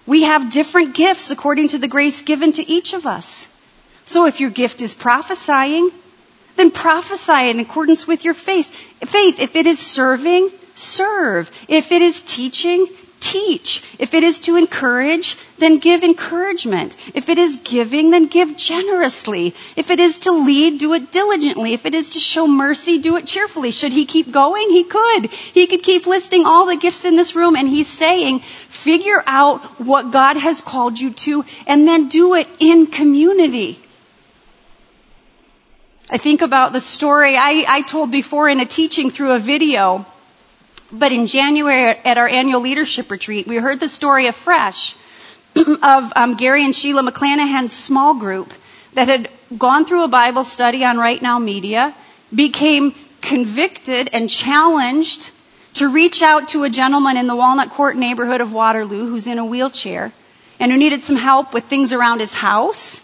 We 0.07 0.23
have 0.23 0.53
different 0.53 0.95
gifts 0.95 1.31
according 1.31 1.69
to 1.69 1.79
the 1.79 1.89
grace 1.89 2.23
given 2.23 2.53
to 2.53 2.69
each 2.69 2.95
of 2.95 3.07
us. 3.07 3.47
So 4.05 4.27
if 4.27 4.41
your 4.41 4.51
gift 4.51 4.81
is 4.81 4.95
prophesying, 4.95 5.91
then 6.57 6.71
prophesy 6.71 7.51
in 7.51 7.61
accordance 7.61 8.07
with 8.07 8.25
your 8.25 8.35
faith. 8.35 8.71
Faith, 9.05 9.39
if 9.39 9.55
it 9.55 9.67
is 9.67 9.79
serving, 9.79 10.51
serve. 10.75 11.51
If 11.69 11.93
it 11.93 12.03
is 12.03 12.23
teaching, 12.23 12.87
teach. 13.21 13.83
If 13.99 14.15
it 14.15 14.25
is 14.25 14.41
to 14.41 14.57
encourage, 14.57 15.37
then 15.59 15.79
give 15.79 16.03
encouragement. 16.03 16.97
If 17.15 17.29
it 17.29 17.39
is 17.39 17.59
giving, 17.65 18.11
then 18.11 18.27
give 18.27 18.57
generously. 18.57 19.55
If 19.77 19.91
it 19.91 19.99
is 19.99 20.19
to 20.19 20.33
lead, 20.33 20.79
do 20.79 20.95
it 20.95 21.11
diligently. 21.11 21.73
If 21.73 21.87
it 21.87 21.95
is 21.95 22.11
to 22.11 22.21
show 22.21 22.47
mercy, 22.47 22.99
do 22.99 23.17
it 23.17 23.27
cheerfully. 23.27 23.71
Should 23.71 23.93
he 23.93 24.05
keep 24.07 24.31
going? 24.31 24.71
He 24.71 24.85
could. 24.85 25.31
He 25.31 25.67
could 25.67 25.83
keep 25.83 26.07
listing 26.07 26.45
all 26.47 26.67
the 26.67 26.77
gifts 26.77 27.05
in 27.05 27.17
this 27.17 27.35
room 27.35 27.57
and 27.57 27.69
he's 27.69 27.89
saying, 27.89 28.41
figure 28.41 29.23
out 29.27 29.61
what 29.81 30.11
God 30.11 30.37
has 30.37 30.61
called 30.61 30.99
you 30.99 31.11
to 31.11 31.45
and 31.67 31.87
then 31.87 32.09
do 32.09 32.35
it 32.35 32.47
in 32.61 32.87
community. 32.87 33.79
I 36.11 36.17
think 36.17 36.41
about 36.41 36.73
the 36.73 36.81
story 36.81 37.37
I, 37.37 37.65
I 37.69 37.83
told 37.83 38.11
before 38.11 38.49
in 38.49 38.61
a 38.61 38.65
teaching 38.67 39.11
through 39.11 39.33
a 39.33 39.39
video 39.39 40.07
but 40.92 41.12
in 41.12 41.26
January 41.26 41.90
at 42.04 42.18
our 42.18 42.28
annual 42.28 42.61
leadership 42.61 43.11
retreat, 43.11 43.47
we 43.47 43.57
heard 43.57 43.80
the 43.80 43.88
story 43.88 44.26
afresh 44.26 44.97
of 45.83 46.12
um, 46.16 46.37
Gary 46.37 46.64
and 46.64 46.75
Sheila 46.75 47.02
McClanahan's 47.02 47.73
small 47.73 48.14
group 48.14 48.52
that 48.95 49.09
had 49.09 49.28
gone 49.57 49.85
through 49.85 50.04
a 50.04 50.09
Bible 50.09 50.45
study 50.45 50.85
on 50.85 50.99
Right 50.99 51.21
Now 51.21 51.38
Media, 51.38 51.95
became 52.34 52.95
convicted 53.21 54.10
and 54.13 54.28
challenged 54.28 55.30
to 55.75 55.89
reach 55.89 56.23
out 56.23 56.49
to 56.49 56.65
a 56.65 56.71
gentleman 56.71 57.17
in 57.17 57.26
the 57.26 57.36
Walnut 57.36 57.71
Court 57.71 57.97
neighborhood 57.97 58.41
of 58.41 58.52
Waterloo 58.52 59.08
who's 59.08 59.26
in 59.26 59.39
a 59.39 59.45
wheelchair 59.45 60.13
and 60.60 60.73
who 60.73 60.78
needed 60.78 61.04
some 61.04 61.17
help 61.17 61.54
with 61.54 61.65
things 61.65 61.93
around 61.93 62.21
his 62.21 62.34
house 62.34 63.00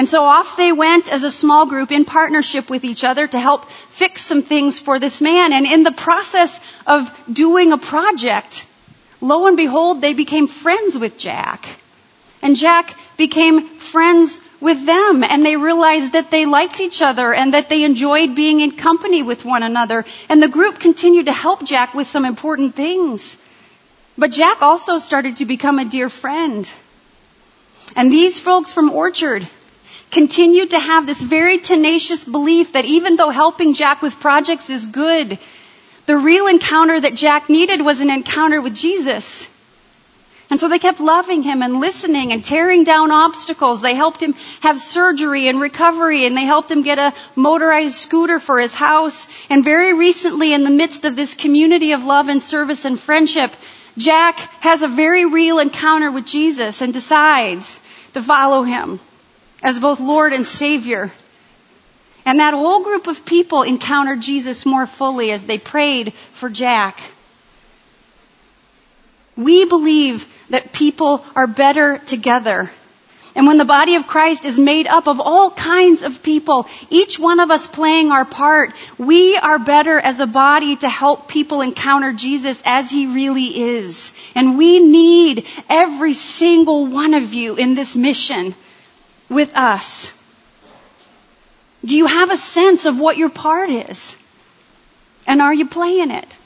and 0.00 0.08
so 0.08 0.24
off 0.24 0.56
they 0.56 0.72
went 0.72 1.12
as 1.12 1.24
a 1.24 1.30
small 1.30 1.66
group 1.66 1.92
in 1.92 2.06
partnership 2.06 2.70
with 2.70 2.84
each 2.84 3.04
other 3.04 3.26
to 3.28 3.38
help 3.38 3.66
fix 3.90 4.22
some 4.22 4.40
things 4.40 4.78
for 4.80 4.98
this 4.98 5.20
man. 5.20 5.52
And 5.52 5.66
in 5.66 5.82
the 5.82 5.92
process 5.92 6.58
of 6.86 7.12
doing 7.30 7.70
a 7.72 7.76
project, 7.76 8.64
lo 9.20 9.46
and 9.46 9.58
behold, 9.58 10.00
they 10.00 10.14
became 10.14 10.46
friends 10.46 10.98
with 10.98 11.18
Jack. 11.18 11.68
And 12.40 12.56
Jack 12.56 12.94
became 13.18 13.68
friends 13.76 14.40
with 14.58 14.86
them 14.86 15.22
and 15.22 15.44
they 15.44 15.56
realized 15.58 16.14
that 16.14 16.30
they 16.30 16.46
liked 16.46 16.80
each 16.80 17.02
other 17.02 17.34
and 17.34 17.52
that 17.52 17.68
they 17.68 17.84
enjoyed 17.84 18.34
being 18.34 18.60
in 18.60 18.70
company 18.72 19.22
with 19.22 19.44
one 19.44 19.62
another. 19.62 20.06
And 20.30 20.42
the 20.42 20.48
group 20.48 20.78
continued 20.78 21.26
to 21.26 21.34
help 21.34 21.62
Jack 21.66 21.92
with 21.92 22.06
some 22.06 22.24
important 22.24 22.74
things. 22.74 23.36
But 24.16 24.30
Jack 24.32 24.62
also 24.62 24.96
started 24.96 25.36
to 25.36 25.44
become 25.44 25.78
a 25.78 25.84
dear 25.84 26.08
friend. 26.08 26.66
And 27.94 28.10
these 28.10 28.40
folks 28.40 28.72
from 28.72 28.88
Orchard, 28.92 29.46
continued 30.10 30.70
to 30.70 30.78
have 30.78 31.06
this 31.06 31.22
very 31.22 31.58
tenacious 31.58 32.24
belief 32.24 32.72
that 32.72 32.84
even 32.84 33.16
though 33.16 33.30
helping 33.30 33.74
Jack 33.74 34.02
with 34.02 34.18
projects 34.20 34.68
is 34.70 34.86
good, 34.86 35.38
the 36.06 36.16
real 36.16 36.46
encounter 36.48 37.00
that 37.00 37.14
Jack 37.14 37.48
needed 37.48 37.80
was 37.82 38.00
an 38.00 38.10
encounter 38.10 38.60
with 38.60 38.74
Jesus. 38.74 39.48
And 40.50 40.58
so 40.58 40.68
they 40.68 40.80
kept 40.80 40.98
loving 40.98 41.44
him 41.44 41.62
and 41.62 41.78
listening 41.78 42.32
and 42.32 42.44
tearing 42.44 42.82
down 42.82 43.12
obstacles. 43.12 43.80
They 43.80 43.94
helped 43.94 44.20
him 44.20 44.34
have 44.62 44.80
surgery 44.80 45.46
and 45.46 45.60
recovery 45.60 46.26
and 46.26 46.36
they 46.36 46.44
helped 46.44 46.72
him 46.72 46.82
get 46.82 46.98
a 46.98 47.14
motorized 47.36 47.94
scooter 47.94 48.40
for 48.40 48.58
his 48.58 48.74
house. 48.74 49.28
And 49.48 49.64
very 49.64 49.94
recently 49.94 50.52
in 50.52 50.64
the 50.64 50.70
midst 50.70 51.04
of 51.04 51.14
this 51.14 51.34
community 51.34 51.92
of 51.92 52.04
love 52.04 52.28
and 52.28 52.42
service 52.42 52.84
and 52.84 52.98
friendship, 52.98 53.52
Jack 53.96 54.40
has 54.60 54.82
a 54.82 54.88
very 54.88 55.24
real 55.24 55.60
encounter 55.60 56.10
with 56.10 56.26
Jesus 56.26 56.80
and 56.80 56.92
decides 56.92 57.78
to 58.14 58.20
follow 58.22 58.64
him 58.64 58.98
as 59.62 59.78
both 59.78 60.00
Lord 60.00 60.32
and 60.32 60.46
Savior. 60.46 61.10
And 62.24 62.40
that 62.40 62.54
whole 62.54 62.82
group 62.82 63.06
of 63.06 63.24
people 63.24 63.62
encountered 63.62 64.20
Jesus 64.20 64.66
more 64.66 64.86
fully 64.86 65.30
as 65.30 65.44
they 65.44 65.58
prayed 65.58 66.12
for 66.32 66.48
Jack. 66.48 67.00
We 69.36 69.64
believe 69.64 70.26
that 70.50 70.72
people 70.72 71.24
are 71.34 71.46
better 71.46 71.98
together. 71.98 72.70
And 73.34 73.46
when 73.46 73.58
the 73.58 73.64
body 73.64 73.94
of 73.94 74.06
Christ 74.06 74.44
is 74.44 74.58
made 74.58 74.86
up 74.86 75.06
of 75.06 75.20
all 75.20 75.50
kinds 75.50 76.02
of 76.02 76.22
people, 76.22 76.66
each 76.90 77.18
one 77.18 77.38
of 77.38 77.50
us 77.50 77.66
playing 77.66 78.10
our 78.10 78.24
part, 78.24 78.72
we 78.98 79.36
are 79.36 79.58
better 79.58 79.98
as 79.98 80.18
a 80.18 80.26
body 80.26 80.76
to 80.76 80.88
help 80.88 81.28
people 81.28 81.60
encounter 81.60 82.12
Jesus 82.12 82.60
as 82.64 82.90
he 82.90 83.06
really 83.06 83.60
is. 83.60 84.12
And 84.34 84.58
we 84.58 84.80
need 84.80 85.46
every 85.68 86.12
single 86.12 86.86
one 86.86 87.14
of 87.14 87.32
you 87.32 87.54
in 87.54 87.74
this 87.74 87.94
mission 87.94 88.54
with 89.30 89.56
us? 89.56 90.12
Do 91.84 91.96
you 91.96 92.06
have 92.06 92.30
a 92.30 92.36
sense 92.36 92.84
of 92.84 93.00
what 93.00 93.16
your 93.16 93.30
part 93.30 93.70
is? 93.70 94.16
And 95.26 95.40
are 95.40 95.54
you 95.54 95.66
playing 95.66 96.10
it? 96.10 96.36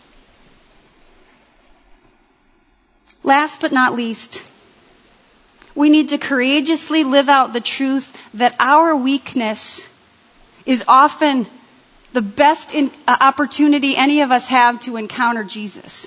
Last 3.24 3.60
but 3.60 3.72
not 3.72 3.94
least, 3.94 4.48
we 5.74 5.88
need 5.88 6.10
to 6.10 6.18
courageously 6.18 7.02
live 7.04 7.28
out 7.28 7.52
the 7.52 7.60
truth 7.60 8.12
that 8.34 8.54
our 8.60 8.94
weakness 8.94 9.88
is 10.66 10.84
often 10.86 11.46
the 12.12 12.20
best 12.20 12.72
in, 12.72 12.90
uh, 13.08 13.16
opportunity 13.20 13.96
any 13.96 14.20
of 14.20 14.30
us 14.30 14.48
have 14.48 14.78
to 14.80 14.96
encounter 14.96 15.42
Jesus. 15.42 16.06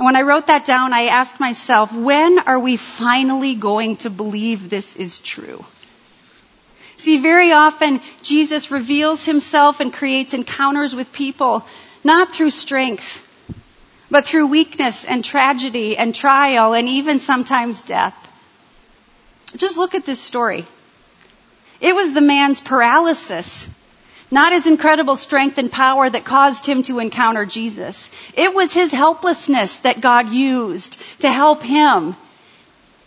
And 0.00 0.06
when 0.06 0.16
I 0.16 0.22
wrote 0.22 0.46
that 0.46 0.64
down, 0.64 0.94
I 0.94 1.08
asked 1.08 1.40
myself, 1.40 1.92
when 1.92 2.38
are 2.38 2.58
we 2.58 2.78
finally 2.78 3.54
going 3.54 3.96
to 3.96 4.08
believe 4.08 4.70
this 4.70 4.96
is 4.96 5.18
true? 5.18 5.62
See, 6.96 7.18
very 7.18 7.52
often 7.52 8.00
Jesus 8.22 8.70
reveals 8.70 9.26
himself 9.26 9.78
and 9.78 9.92
creates 9.92 10.32
encounters 10.32 10.94
with 10.96 11.12
people, 11.12 11.66
not 12.02 12.32
through 12.32 12.48
strength, 12.48 13.26
but 14.10 14.24
through 14.24 14.46
weakness 14.46 15.04
and 15.04 15.22
tragedy 15.22 15.98
and 15.98 16.14
trial 16.14 16.72
and 16.72 16.88
even 16.88 17.18
sometimes 17.18 17.82
death. 17.82 18.16
Just 19.54 19.76
look 19.76 19.94
at 19.94 20.06
this 20.06 20.18
story. 20.18 20.64
It 21.78 21.94
was 21.94 22.14
the 22.14 22.22
man's 22.22 22.62
paralysis 22.62 23.68
not 24.30 24.52
his 24.52 24.66
incredible 24.66 25.16
strength 25.16 25.58
and 25.58 25.70
power 25.70 26.08
that 26.08 26.24
caused 26.24 26.66
him 26.66 26.82
to 26.84 26.98
encounter 27.00 27.44
Jesus. 27.44 28.10
It 28.34 28.54
was 28.54 28.72
his 28.72 28.92
helplessness 28.92 29.76
that 29.78 30.00
God 30.00 30.30
used 30.30 30.98
to 31.20 31.30
help 31.30 31.62
him 31.62 32.14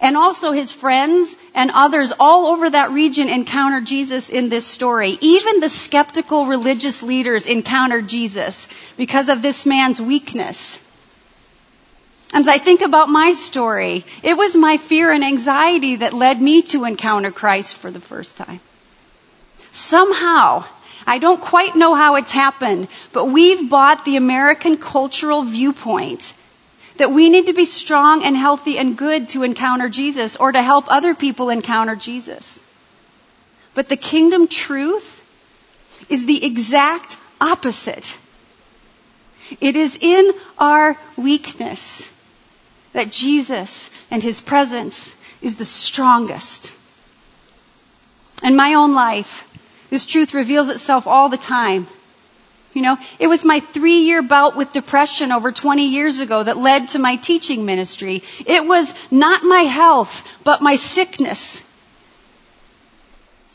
And 0.04 0.18
also 0.18 0.52
his 0.52 0.74
friends 0.74 1.34
and 1.56 1.72
others 1.72 2.12
all 2.20 2.48
over 2.48 2.70
that 2.70 2.92
region 2.92 3.30
encountered 3.30 3.86
Jesus 3.86 4.30
in 4.30 4.50
this 4.50 4.68
story. 4.68 5.18
Even 5.22 5.62
the 5.62 5.70
skeptical 5.70 6.46
religious 6.46 7.02
leaders 7.02 7.48
encountered 7.48 8.10
Jesus 8.10 8.68
because 8.98 9.30
of 9.30 9.42
this 9.42 9.66
man's 9.66 10.02
weakness. 10.02 10.82
And 12.34 12.42
as 12.42 12.50
I 12.50 12.58
think 12.58 12.82
about 12.82 13.08
my 13.08 13.32
story, 13.32 14.04
it 14.24 14.36
was 14.36 14.58
my 14.58 14.76
fear 14.76 15.10
and 15.10 15.24
anxiety 15.24 15.96
that 15.96 16.12
led 16.12 16.42
me 16.42 16.64
to 16.64 16.84
encounter 16.84 17.32
Christ 17.32 17.78
for 17.78 17.90
the 17.90 18.02
first 18.02 18.36
time. 18.36 18.60
Somehow, 19.72 20.66
I 21.06 21.18
don't 21.18 21.42
quite 21.42 21.76
know 21.76 21.96
how 21.96 22.16
it's 22.16 22.32
happened, 22.32 22.88
but 23.12 23.26
we've 23.26 23.70
bought 23.70 24.06
the 24.06 24.16
American 24.16 24.78
cultural 24.78 25.44
viewpoint 25.44 26.34
that 26.98 27.12
we 27.12 27.30
need 27.30 27.48
to 27.48 27.54
be 27.54 27.66
strong 27.66 28.24
and 28.24 28.38
healthy 28.38 28.78
and 28.78 28.98
good 28.98 29.30
to 29.30 29.44
encounter 29.44 29.90
Jesus 29.90 30.36
or 30.36 30.52
to 30.52 30.62
help 30.62 30.86
other 30.88 31.16
people 31.16 31.50
encounter 31.50 31.96
Jesus. 31.96 32.64
But 33.74 33.90
the 33.90 33.98
kingdom 33.98 34.48
truth 34.48 35.20
is 36.10 36.26
the 36.26 36.46
exact 36.46 37.18
opposite. 37.42 38.18
It 39.60 39.76
is 39.76 39.98
in 40.00 40.32
our 40.58 40.98
weakness 41.18 42.10
that 42.94 43.12
Jesus 43.12 43.90
and 44.12 44.22
his 44.22 44.40
presence 44.40 45.16
is 45.42 45.58
the 45.58 45.66
strongest. 45.66 46.72
In 48.44 48.56
my 48.56 48.76
own 48.76 48.94
life, 48.94 49.48
this 49.94 50.08
truth 50.08 50.34
reveals 50.34 50.70
itself 50.70 51.06
all 51.06 51.30
the 51.30 51.38
time. 51.38 51.86
You 52.74 52.82
know, 52.82 52.98
it 53.20 53.28
was 53.28 53.46
my 53.46 53.60
three 53.60 54.00
year 54.00 54.24
bout 54.24 54.56
with 54.56 54.74
depression 54.74 55.32
over 55.32 55.52
20 55.52 55.86
years 55.86 56.20
ago 56.20 56.42
that 56.42 56.58
led 56.58 56.88
to 56.90 56.98
my 57.00 57.18
teaching 57.18 57.64
ministry. 57.68 58.24
It 58.48 58.66
was 58.66 58.92
not 59.12 59.44
my 59.44 59.62
health, 59.62 60.28
but 60.44 60.64
my 60.64 60.78
sickness. 60.78 61.62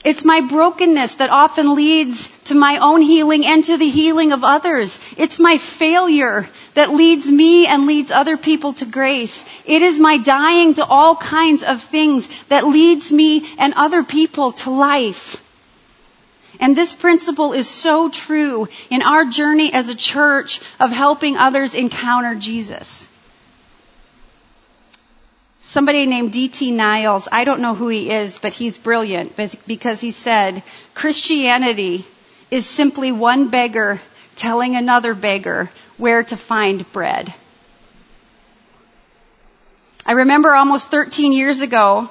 It's 0.04 0.24
my 0.24 0.40
brokenness 0.42 1.16
that 1.16 1.30
often 1.30 1.74
leads 1.74 2.28
to 2.44 2.54
my 2.54 2.76
own 2.76 3.02
healing 3.02 3.44
and 3.44 3.64
to 3.64 3.76
the 3.76 3.88
healing 3.88 4.30
of 4.30 4.44
others. 4.44 5.00
It's 5.16 5.40
my 5.40 5.58
failure 5.58 6.48
that 6.74 6.90
leads 6.94 7.28
me 7.28 7.66
and 7.66 7.84
leads 7.84 8.12
other 8.12 8.36
people 8.36 8.74
to 8.74 8.84
grace. 8.86 9.44
It 9.66 9.82
is 9.82 9.98
my 9.98 10.18
dying 10.18 10.74
to 10.74 10.84
all 10.84 11.16
kinds 11.16 11.64
of 11.64 11.82
things 11.82 12.28
that 12.44 12.64
leads 12.64 13.10
me 13.10 13.44
and 13.58 13.74
other 13.74 14.04
people 14.04 14.52
to 14.62 14.70
life. 14.70 15.42
And 16.60 16.76
this 16.76 16.92
principle 16.92 17.52
is 17.52 17.68
so 17.68 18.08
true 18.08 18.68
in 18.90 19.02
our 19.02 19.24
journey 19.24 19.72
as 19.72 19.88
a 19.88 19.94
church 19.94 20.60
of 20.80 20.90
helping 20.90 21.36
others 21.36 21.74
encounter 21.74 22.34
Jesus. 22.34 23.06
Somebody 25.62 26.06
named 26.06 26.32
D.T. 26.32 26.70
Niles, 26.70 27.28
I 27.30 27.44
don't 27.44 27.60
know 27.60 27.74
who 27.74 27.88
he 27.88 28.10
is, 28.10 28.38
but 28.38 28.54
he's 28.54 28.78
brilliant 28.78 29.36
because 29.66 30.00
he 30.00 30.10
said, 30.10 30.62
Christianity 30.94 32.06
is 32.50 32.66
simply 32.66 33.12
one 33.12 33.48
beggar 33.48 34.00
telling 34.34 34.76
another 34.76 35.14
beggar 35.14 35.70
where 35.98 36.22
to 36.24 36.36
find 36.36 36.90
bread. 36.92 37.34
I 40.06 40.12
remember 40.12 40.54
almost 40.54 40.90
13 40.90 41.32
years 41.32 41.60
ago, 41.60 42.08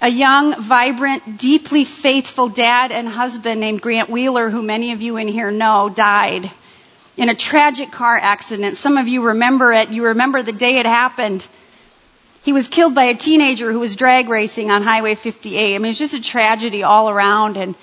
a 0.00 0.08
young, 0.08 0.60
vibrant, 0.60 1.38
deeply 1.38 1.84
faithful 1.84 2.48
dad 2.48 2.92
and 2.92 3.08
husband 3.08 3.60
named 3.60 3.80
Grant 3.80 4.10
Wheeler, 4.10 4.50
who 4.50 4.62
many 4.62 4.92
of 4.92 5.00
you 5.00 5.16
in 5.16 5.28
here 5.28 5.50
know, 5.50 5.88
died 5.88 6.50
in 7.16 7.28
a 7.28 7.34
tragic 7.34 7.92
car 7.92 8.18
accident. 8.18 8.76
Some 8.76 8.98
of 8.98 9.08
you 9.08 9.22
remember 9.22 9.72
it. 9.72 9.90
You 9.90 10.06
remember 10.06 10.42
the 10.42 10.52
day 10.52 10.78
it 10.78 10.86
happened. 10.86 11.46
He 12.42 12.52
was 12.52 12.68
killed 12.68 12.94
by 12.94 13.04
a 13.04 13.14
teenager 13.14 13.72
who 13.72 13.78
was 13.78 13.96
drag 13.96 14.28
racing 14.28 14.70
on 14.70 14.82
Highway 14.82 15.14
58. 15.14 15.74
I 15.74 15.78
mean, 15.78 15.90
it's 15.90 15.98
just 15.98 16.14
a 16.14 16.20
tragedy 16.20 16.82
all 16.82 17.08
around. 17.08 17.56
And 17.56 17.74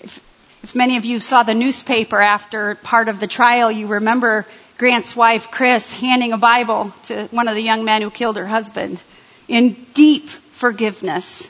if, 0.00 0.20
if 0.62 0.74
many 0.74 0.96
of 0.96 1.04
you 1.04 1.20
saw 1.20 1.42
the 1.42 1.54
newspaper 1.54 2.20
after 2.20 2.74
part 2.74 3.08
of 3.08 3.20
the 3.20 3.26
trial, 3.26 3.70
you 3.70 3.86
remember 3.86 4.44
Grant's 4.76 5.14
wife, 5.16 5.50
Chris, 5.50 5.92
handing 5.92 6.32
a 6.32 6.38
Bible 6.38 6.92
to 7.04 7.26
one 7.30 7.48
of 7.48 7.54
the 7.54 7.62
young 7.62 7.84
men 7.84 8.02
who 8.02 8.10
killed 8.10 8.36
her 8.36 8.46
husband 8.46 9.00
in 9.48 9.72
deep 9.94 10.28
forgiveness. 10.28 11.48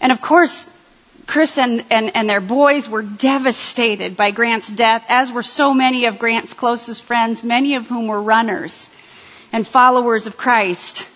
And 0.00 0.12
of 0.12 0.20
course, 0.20 0.68
Chris 1.26 1.58
and, 1.58 1.84
and, 1.90 2.16
and 2.16 2.28
their 2.28 2.40
boys 2.40 2.88
were 2.88 3.02
devastated 3.02 4.16
by 4.16 4.30
Grant's 4.30 4.70
death, 4.70 5.04
as 5.08 5.30
were 5.30 5.42
so 5.42 5.74
many 5.74 6.06
of 6.06 6.18
Grant's 6.18 6.54
closest 6.54 7.02
friends, 7.02 7.44
many 7.44 7.74
of 7.74 7.86
whom 7.86 8.06
were 8.06 8.22
runners 8.22 8.88
and 9.52 9.66
followers 9.66 10.26
of 10.26 10.36
Christ. 10.36 11.06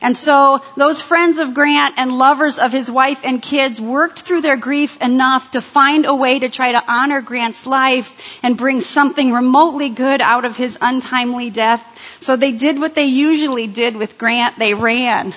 And 0.00 0.16
so 0.16 0.62
those 0.76 1.00
friends 1.00 1.38
of 1.38 1.54
Grant 1.54 1.94
and 1.96 2.16
lovers 2.16 2.58
of 2.58 2.70
his 2.70 2.88
wife 2.88 3.22
and 3.24 3.42
kids 3.42 3.80
worked 3.80 4.20
through 4.20 4.42
their 4.42 4.56
grief 4.56 5.02
enough 5.02 5.50
to 5.52 5.60
find 5.60 6.06
a 6.06 6.14
way 6.14 6.38
to 6.38 6.48
try 6.48 6.70
to 6.70 6.84
honor 6.86 7.20
Grant's 7.20 7.66
life 7.66 8.38
and 8.44 8.56
bring 8.56 8.80
something 8.80 9.32
remotely 9.32 9.88
good 9.88 10.20
out 10.20 10.44
of 10.44 10.56
his 10.56 10.78
untimely 10.80 11.50
death. 11.50 11.84
So 12.20 12.36
they 12.36 12.52
did 12.52 12.78
what 12.78 12.94
they 12.94 13.06
usually 13.06 13.66
did 13.66 13.96
with 13.96 14.18
Grant. 14.18 14.56
They 14.56 14.74
ran. 14.74 15.34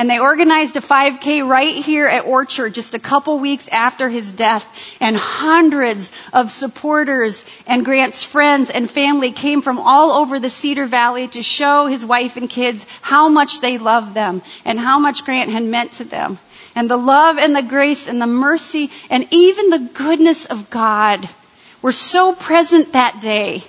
And 0.00 0.08
they 0.08 0.18
organized 0.18 0.78
a 0.78 0.80
5K 0.80 1.46
right 1.46 1.74
here 1.74 2.06
at 2.06 2.24
Orchard 2.24 2.72
just 2.72 2.94
a 2.94 2.98
couple 2.98 3.38
weeks 3.38 3.68
after 3.68 4.08
his 4.08 4.32
death. 4.32 4.66
And 4.98 5.14
hundreds 5.14 6.10
of 6.32 6.50
supporters 6.50 7.44
and 7.66 7.84
Grant's 7.84 8.24
friends 8.24 8.70
and 8.70 8.90
family 8.90 9.30
came 9.30 9.60
from 9.60 9.78
all 9.78 10.12
over 10.12 10.40
the 10.40 10.48
Cedar 10.48 10.86
Valley 10.86 11.28
to 11.28 11.42
show 11.42 11.84
his 11.86 12.02
wife 12.02 12.38
and 12.38 12.48
kids 12.48 12.86
how 13.02 13.28
much 13.28 13.60
they 13.60 13.76
loved 13.76 14.14
them 14.14 14.40
and 14.64 14.80
how 14.80 14.98
much 14.98 15.26
Grant 15.26 15.50
had 15.50 15.64
meant 15.64 15.92
to 15.92 16.04
them. 16.04 16.38
And 16.74 16.88
the 16.88 16.96
love 16.96 17.36
and 17.36 17.54
the 17.54 17.60
grace 17.60 18.08
and 18.08 18.22
the 18.22 18.26
mercy 18.26 18.90
and 19.10 19.28
even 19.30 19.68
the 19.68 19.90
goodness 19.92 20.46
of 20.46 20.70
God 20.70 21.28
were 21.82 21.92
so 21.92 22.34
present 22.34 22.94
that 22.94 23.20
day 23.20 23.64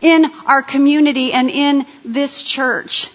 in 0.00 0.26
our 0.46 0.62
community 0.62 1.32
and 1.32 1.50
in 1.50 1.86
this 2.04 2.44
church. 2.44 3.10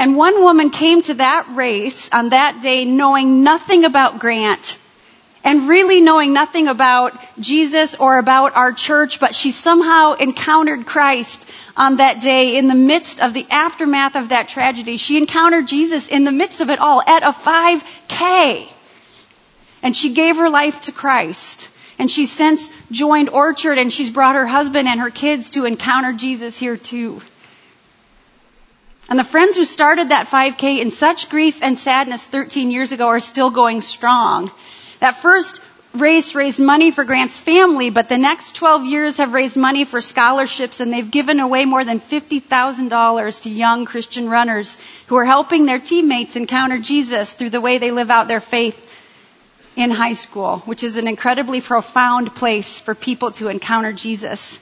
And 0.00 0.16
one 0.16 0.42
woman 0.42 0.70
came 0.70 1.02
to 1.02 1.14
that 1.14 1.46
race 1.50 2.08
on 2.10 2.30
that 2.30 2.62
day 2.62 2.86
knowing 2.86 3.44
nothing 3.44 3.84
about 3.84 4.18
Grant 4.18 4.78
and 5.44 5.68
really 5.68 6.00
knowing 6.00 6.32
nothing 6.32 6.68
about 6.68 7.14
Jesus 7.38 7.94
or 7.96 8.16
about 8.16 8.56
our 8.56 8.72
church, 8.72 9.20
but 9.20 9.34
she 9.34 9.50
somehow 9.50 10.14
encountered 10.14 10.86
Christ 10.86 11.46
on 11.76 11.96
that 11.96 12.22
day 12.22 12.56
in 12.56 12.66
the 12.66 12.74
midst 12.74 13.20
of 13.20 13.34
the 13.34 13.46
aftermath 13.50 14.16
of 14.16 14.30
that 14.30 14.48
tragedy. 14.48 14.96
She 14.96 15.18
encountered 15.18 15.68
Jesus 15.68 16.08
in 16.08 16.24
the 16.24 16.32
midst 16.32 16.62
of 16.62 16.70
it 16.70 16.78
all 16.78 17.02
at 17.02 17.22
a 17.22 17.32
5K. 17.32 18.68
And 19.82 19.94
she 19.94 20.14
gave 20.14 20.38
her 20.38 20.48
life 20.48 20.80
to 20.82 20.92
Christ. 20.92 21.68
And 21.98 22.10
she's 22.10 22.32
since 22.32 22.70
joined 22.90 23.28
Orchard 23.28 23.76
and 23.76 23.92
she's 23.92 24.08
brought 24.08 24.34
her 24.34 24.46
husband 24.46 24.88
and 24.88 25.00
her 25.00 25.10
kids 25.10 25.50
to 25.50 25.66
encounter 25.66 26.14
Jesus 26.14 26.56
here 26.56 26.78
too. 26.78 27.20
And 29.10 29.18
the 29.18 29.24
friends 29.24 29.56
who 29.56 29.64
started 29.64 30.10
that 30.10 30.28
5K 30.28 30.80
in 30.80 30.92
such 30.92 31.28
grief 31.28 31.58
and 31.62 31.76
sadness 31.76 32.26
13 32.26 32.70
years 32.70 32.92
ago 32.92 33.08
are 33.08 33.18
still 33.18 33.50
going 33.50 33.80
strong. 33.80 34.52
That 35.00 35.16
first 35.16 35.60
race 35.92 36.36
raised 36.36 36.60
money 36.60 36.92
for 36.92 37.02
Grant's 37.02 37.40
family, 37.40 37.90
but 37.90 38.08
the 38.08 38.18
next 38.18 38.54
12 38.54 38.84
years 38.84 39.18
have 39.18 39.32
raised 39.32 39.56
money 39.56 39.84
for 39.84 40.00
scholarships 40.00 40.78
and 40.78 40.92
they've 40.92 41.10
given 41.10 41.40
away 41.40 41.64
more 41.64 41.84
than 41.84 41.98
$50,000 41.98 43.42
to 43.42 43.50
young 43.50 43.84
Christian 43.84 44.28
runners 44.30 44.78
who 45.08 45.16
are 45.16 45.24
helping 45.24 45.66
their 45.66 45.80
teammates 45.80 46.36
encounter 46.36 46.78
Jesus 46.78 47.34
through 47.34 47.50
the 47.50 47.60
way 47.60 47.78
they 47.78 47.90
live 47.90 48.12
out 48.12 48.28
their 48.28 48.40
faith 48.40 48.86
in 49.74 49.90
high 49.90 50.12
school, 50.12 50.58
which 50.66 50.84
is 50.84 50.96
an 50.96 51.08
incredibly 51.08 51.60
profound 51.60 52.32
place 52.36 52.78
for 52.78 52.94
people 52.94 53.32
to 53.32 53.48
encounter 53.48 53.92
Jesus 53.92 54.60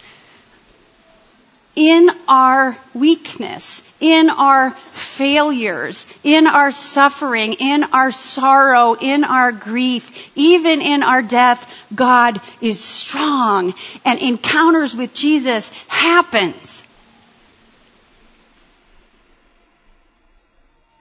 in 1.78 2.10
our 2.26 2.76
weakness, 2.92 3.84
in 4.00 4.30
our 4.30 4.72
failures, 4.94 6.08
in 6.24 6.48
our 6.48 6.72
suffering, 6.72 7.52
in 7.52 7.84
our 7.84 8.10
sorrow, 8.10 8.94
in 8.94 9.22
our 9.22 9.52
grief, 9.52 10.28
even 10.34 10.82
in 10.82 11.04
our 11.04 11.22
death, 11.22 11.72
God 11.94 12.40
is 12.60 12.82
strong 12.82 13.74
and 14.04 14.18
encounters 14.18 14.96
with 14.96 15.14
Jesus 15.14 15.68
happens. 15.86 16.82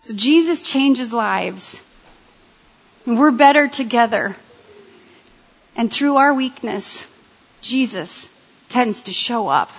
So 0.03 0.13
Jesus 0.13 0.61
changes 0.61 1.11
lives. 1.11 1.81
We're 3.07 3.31
better 3.31 3.67
together. 3.67 4.35
And 5.75 5.91
through 5.91 6.17
our 6.17 6.35
weakness, 6.35 7.07
Jesus 7.63 8.29
tends 8.69 9.01
to 9.03 9.11
show 9.11 9.47
up. 9.47 9.71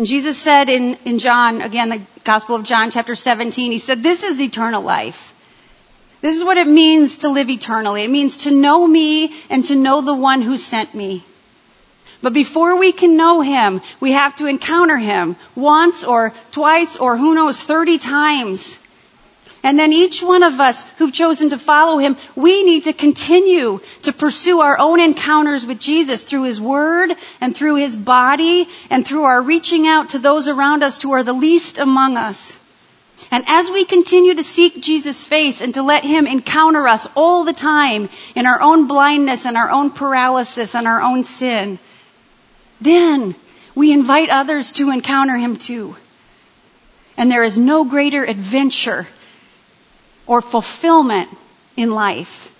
And 0.00 0.06
Jesus 0.06 0.38
said 0.38 0.70
in, 0.70 0.96
in 1.04 1.18
John, 1.18 1.60
again, 1.60 1.90
the 1.90 2.00
Gospel 2.24 2.56
of 2.56 2.64
John, 2.64 2.90
chapter 2.90 3.14
17, 3.14 3.70
he 3.70 3.76
said, 3.76 4.02
This 4.02 4.22
is 4.22 4.40
eternal 4.40 4.80
life. 4.82 5.34
This 6.22 6.38
is 6.38 6.42
what 6.42 6.56
it 6.56 6.66
means 6.66 7.18
to 7.18 7.28
live 7.28 7.50
eternally. 7.50 8.04
It 8.04 8.10
means 8.10 8.38
to 8.48 8.50
know 8.50 8.86
me 8.86 9.34
and 9.50 9.62
to 9.66 9.76
know 9.76 10.00
the 10.00 10.14
one 10.14 10.40
who 10.40 10.56
sent 10.56 10.94
me. 10.94 11.22
But 12.22 12.32
before 12.32 12.78
we 12.78 12.92
can 12.92 13.18
know 13.18 13.42
Him, 13.42 13.82
we 14.00 14.12
have 14.12 14.34
to 14.36 14.46
encounter 14.46 14.96
Him 14.96 15.36
once 15.54 16.02
or 16.02 16.32
twice 16.50 16.96
or 16.96 17.18
who 17.18 17.34
knows, 17.34 17.60
30 17.60 17.98
times. 17.98 18.78
And 19.62 19.78
then 19.78 19.92
each 19.92 20.22
one 20.22 20.42
of 20.42 20.58
us 20.58 20.88
who've 20.96 21.12
chosen 21.12 21.50
to 21.50 21.58
follow 21.58 21.98
Him, 21.98 22.16
we 22.34 22.62
need 22.62 22.84
to 22.84 22.94
continue 22.94 23.80
to 24.02 24.12
pursue 24.12 24.60
our 24.60 24.78
own 24.78 25.00
encounters 25.00 25.66
with 25.66 25.78
Jesus 25.78 26.22
through 26.22 26.44
His 26.44 26.60
Word 26.60 27.12
and 27.42 27.54
through 27.54 27.76
His 27.76 27.94
body 27.94 28.68
and 28.88 29.06
through 29.06 29.24
our 29.24 29.42
reaching 29.42 29.86
out 29.86 30.10
to 30.10 30.18
those 30.18 30.48
around 30.48 30.82
us 30.82 31.02
who 31.02 31.12
are 31.12 31.22
the 31.22 31.34
least 31.34 31.76
among 31.76 32.16
us. 32.16 32.56
And 33.30 33.44
as 33.46 33.70
we 33.70 33.84
continue 33.84 34.34
to 34.34 34.42
seek 34.42 34.80
Jesus' 34.80 35.22
face 35.22 35.60
and 35.60 35.74
to 35.74 35.82
let 35.82 36.04
Him 36.04 36.26
encounter 36.26 36.88
us 36.88 37.06
all 37.14 37.44
the 37.44 37.52
time 37.52 38.08
in 38.34 38.46
our 38.46 38.62
own 38.62 38.86
blindness 38.86 39.44
and 39.44 39.58
our 39.58 39.70
own 39.70 39.90
paralysis 39.90 40.74
and 40.74 40.86
our 40.86 41.02
own 41.02 41.22
sin, 41.22 41.78
then 42.80 43.34
we 43.74 43.92
invite 43.92 44.30
others 44.30 44.72
to 44.72 44.90
encounter 44.90 45.36
Him 45.36 45.56
too. 45.56 45.96
And 47.18 47.30
there 47.30 47.42
is 47.42 47.58
no 47.58 47.84
greater 47.84 48.24
adventure 48.24 49.06
or 50.30 50.40
fulfillment 50.40 51.28
in 51.76 51.90
life. 51.90 52.54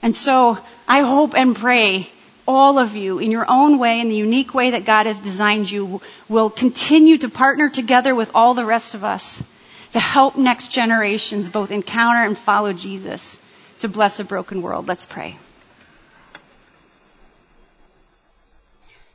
And 0.00 0.14
so 0.14 0.56
I 0.86 1.00
hope 1.00 1.34
and 1.34 1.56
pray 1.56 2.08
all 2.46 2.78
of 2.78 2.94
you 2.94 3.18
in 3.18 3.32
your 3.32 3.44
own 3.50 3.80
way, 3.80 3.98
in 3.98 4.08
the 4.08 4.14
unique 4.14 4.54
way 4.54 4.70
that 4.70 4.84
God 4.84 5.06
has 5.06 5.18
designed 5.18 5.68
you, 5.68 6.00
will 6.28 6.48
continue 6.48 7.18
to 7.18 7.28
partner 7.28 7.68
together 7.68 8.14
with 8.14 8.30
all 8.32 8.54
the 8.54 8.64
rest 8.64 8.94
of 8.94 9.02
us 9.02 9.42
to 9.90 9.98
help 9.98 10.36
next 10.36 10.68
generations 10.68 11.48
both 11.48 11.72
encounter 11.72 12.22
and 12.22 12.38
follow 12.38 12.72
Jesus 12.72 13.40
to 13.80 13.88
bless 13.88 14.20
a 14.20 14.24
broken 14.24 14.62
world. 14.62 14.86
Let's 14.86 15.04
pray. 15.04 15.36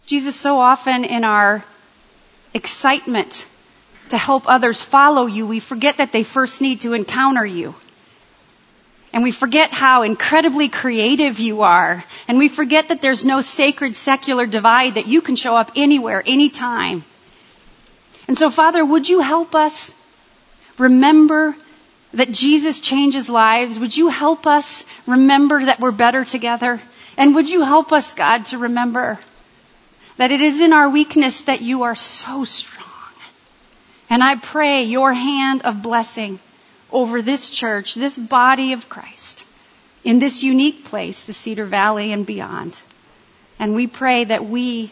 Jesus, 0.05 0.35
so 0.35 0.57
often 0.57 1.05
in 1.05 1.23
our 1.23 1.63
excitement 2.53 3.45
to 4.11 4.17
help 4.17 4.43
others 4.47 4.81
follow 4.81 5.25
you, 5.25 5.47
we 5.47 5.59
forget 5.59 5.97
that 5.97 6.11
they 6.11 6.23
first 6.23 6.61
need 6.61 6.81
to 6.81 6.93
encounter 6.93 7.45
you. 7.45 7.73
And 9.13 9.23
we 9.23 9.31
forget 9.31 9.71
how 9.71 10.03
incredibly 10.03 10.69
creative 10.69 11.39
you 11.39 11.63
are. 11.63 12.03
And 12.27 12.37
we 12.37 12.47
forget 12.47 12.89
that 12.89 13.01
there's 13.01 13.25
no 13.25 13.41
sacred 13.41 13.95
secular 13.95 14.45
divide 14.45 14.95
that 14.95 15.07
you 15.07 15.21
can 15.21 15.35
show 15.35 15.55
up 15.55 15.71
anywhere, 15.75 16.23
anytime. 16.25 17.03
And 18.27 18.37
so, 18.37 18.49
Father, 18.49 18.85
would 18.85 19.09
you 19.09 19.19
help 19.19 19.55
us 19.55 19.93
remember 20.77 21.55
that 22.13 22.31
Jesus 22.31 22.79
changes 22.79 23.27
lives? 23.29 23.79
Would 23.79 23.95
you 23.95 24.07
help 24.09 24.47
us 24.47 24.85
remember 25.07 25.65
that 25.65 25.79
we're 25.79 25.91
better 25.91 26.23
together? 26.23 26.79
And 27.17 27.35
would 27.35 27.49
you 27.49 27.63
help 27.63 27.91
us, 27.91 28.13
God, 28.13 28.45
to 28.47 28.57
remember 28.57 29.19
that 30.17 30.31
it 30.31 30.41
is 30.41 30.61
in 30.61 30.71
our 30.71 30.89
weakness 30.89 31.41
that 31.43 31.61
you 31.61 31.83
are 31.83 31.95
so 31.95 32.43
strong? 32.45 32.90
And 34.11 34.21
I 34.21 34.35
pray 34.35 34.83
your 34.83 35.13
hand 35.13 35.61
of 35.61 35.81
blessing 35.81 36.37
over 36.91 37.21
this 37.21 37.49
church, 37.49 37.95
this 37.95 38.17
body 38.17 38.73
of 38.73 38.89
Christ, 38.89 39.45
in 40.03 40.19
this 40.19 40.43
unique 40.43 40.83
place, 40.83 41.23
the 41.23 41.31
Cedar 41.31 41.63
Valley 41.63 42.11
and 42.11 42.25
beyond. 42.25 42.81
And 43.57 43.73
we 43.73 43.87
pray 43.87 44.25
that 44.25 44.43
we, 44.43 44.91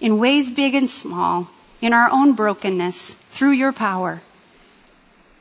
in 0.00 0.18
ways 0.18 0.50
big 0.50 0.74
and 0.74 0.90
small, 0.90 1.48
in 1.80 1.92
our 1.92 2.10
own 2.10 2.32
brokenness, 2.32 3.14
through 3.14 3.52
your 3.52 3.72
power, 3.72 4.20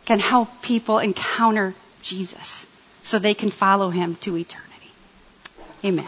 can 0.06 0.20
help 0.20 0.62
people 0.62 1.00
encounter 1.00 1.74
Jesus 2.04 2.68
so 3.02 3.18
they 3.18 3.34
can 3.34 3.50
follow 3.50 3.90
him 3.90 4.16
to 4.18 4.38
eternity. 4.38 4.92
Amen. 5.84 6.06